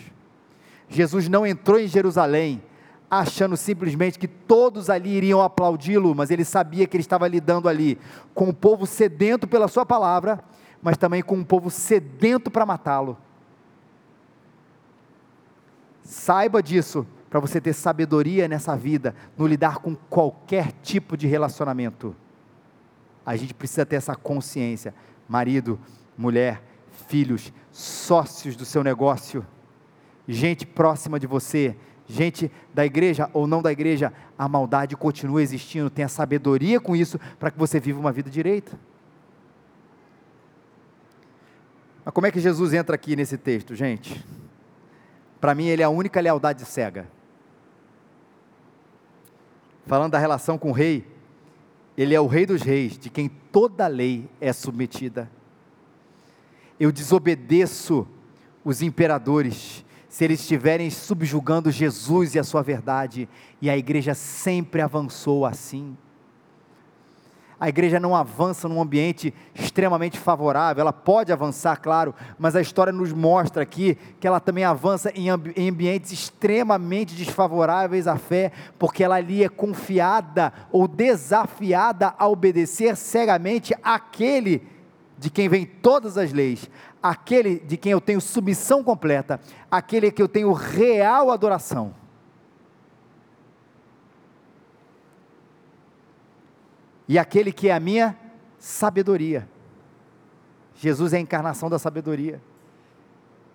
[0.88, 2.62] Jesus não entrou em Jerusalém
[3.10, 8.00] achando simplesmente que todos ali iriam aplaudi-lo, mas ele sabia que ele estava lidando ali
[8.34, 10.42] com o povo sedento pela sua palavra,
[10.82, 13.18] mas também com um povo sedento para matá-lo.
[16.04, 22.16] Saiba disso, para você ter sabedoria nessa vida, no lidar com qualquer tipo de relacionamento.
[23.26, 24.94] A gente precisa ter essa consciência.
[25.28, 25.80] Marido,
[26.18, 26.62] mulher,
[27.08, 29.45] filhos, sócios do seu negócio,
[30.28, 31.76] gente próxima de você,
[32.08, 37.20] gente da igreja ou não da igreja, a maldade continua existindo, tenha sabedoria com isso
[37.39, 38.78] para que você viva uma vida direita.
[42.04, 44.24] Mas como é que Jesus entra aqui nesse texto, gente?
[45.39, 47.08] Para mim, ele é a única lealdade cega.
[49.86, 51.06] Falando da relação com o rei,
[51.97, 55.30] ele é o rei dos reis, de quem toda lei é submetida.
[56.82, 58.08] Eu desobedeço
[58.66, 63.30] os imperadores, se eles estiverem subjugando Jesus e a sua verdade,
[63.62, 65.96] e a igreja sempre avançou assim.
[67.60, 72.92] A igreja não avança num ambiente extremamente favorável, ela pode avançar, claro, mas a história
[72.92, 78.52] nos mostra aqui que ela também avança em, ambi em ambientes extremamente desfavoráveis à fé,
[78.80, 84.81] porque ela ali é confiada ou desafiada a obedecer cegamente aquele
[85.22, 86.68] de quem vem todas as leis,
[87.02, 91.94] aquele de quem eu tenho submissão completa, aquele que eu tenho real adoração.
[97.08, 98.18] E aquele que é a minha
[98.58, 99.48] sabedoria.
[100.74, 102.42] Jesus é a encarnação da sabedoria.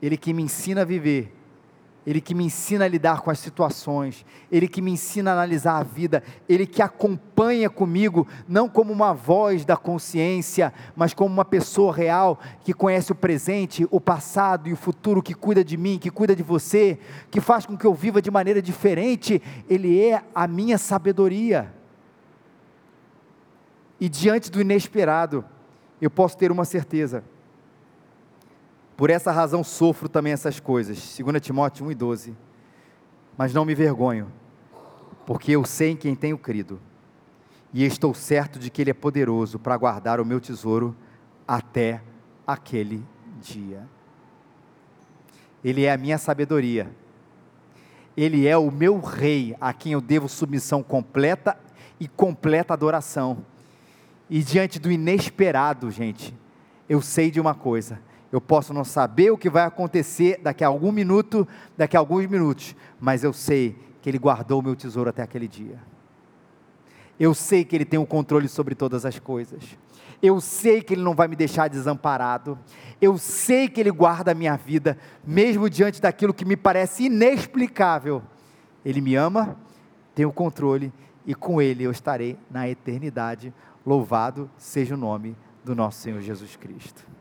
[0.01, 1.36] Ele que me ensina a viver
[2.07, 5.79] Ele que me ensina a lidar com as situações, Ele que me ensina a analisar
[5.79, 11.45] a vida, Ele que acompanha comigo, não como uma voz da consciência, mas como uma
[11.45, 15.99] pessoa real que conhece o presente, o passado e o futuro, que cuida de mim,
[15.99, 16.97] que cuida de você,
[17.29, 19.43] que faz com que eu viva de maneira diferente.
[19.69, 21.75] Ele é a minha sabedoria.
[23.99, 25.45] E diante do inesperado,
[26.01, 27.25] eu posso ter uma certeza
[28.97, 31.19] por essa razão sofro também essas coisas.
[31.19, 32.37] 2 Timóteo 1 e 12.
[33.37, 34.33] Mas não me vergonho,
[35.27, 36.81] porque eu sei em quem tenho crido,
[37.73, 40.97] e estou certo de que Ele é poderoso para guardar o meu tesouro
[41.47, 42.01] até
[42.47, 43.05] aquele
[43.43, 43.87] dia.
[45.63, 46.91] Ele é a minha sabedoria,
[48.17, 51.59] Ele é o meu rei, a quem eu devo submissão completa
[52.01, 53.45] e completa adoração.
[54.31, 56.35] E diante do inesperado, gente,
[56.89, 58.01] eu sei de uma coisa:
[58.37, 62.27] eu posso não saber o que vai acontecer daqui a algum minuto, daqui a alguns
[62.27, 65.79] minutos, mas eu sei que Ele guardou o meu tesouro até aquele dia.
[67.19, 69.63] Eu sei que Ele tem o controle sobre todas as coisas.
[70.23, 72.59] Eu sei que Ele não vai me deixar desamparado.
[73.01, 78.23] Eu sei que Ele guarda a minha vida, mesmo diante daquilo que me parece inexplicável.
[78.85, 79.57] Ele me ama,
[80.15, 80.93] tem o controle
[81.25, 83.51] e com Ele eu estarei na eternidade.
[83.87, 85.35] Louvado seja o nome
[85.65, 87.16] do nosso Senhor Jesus Cristo.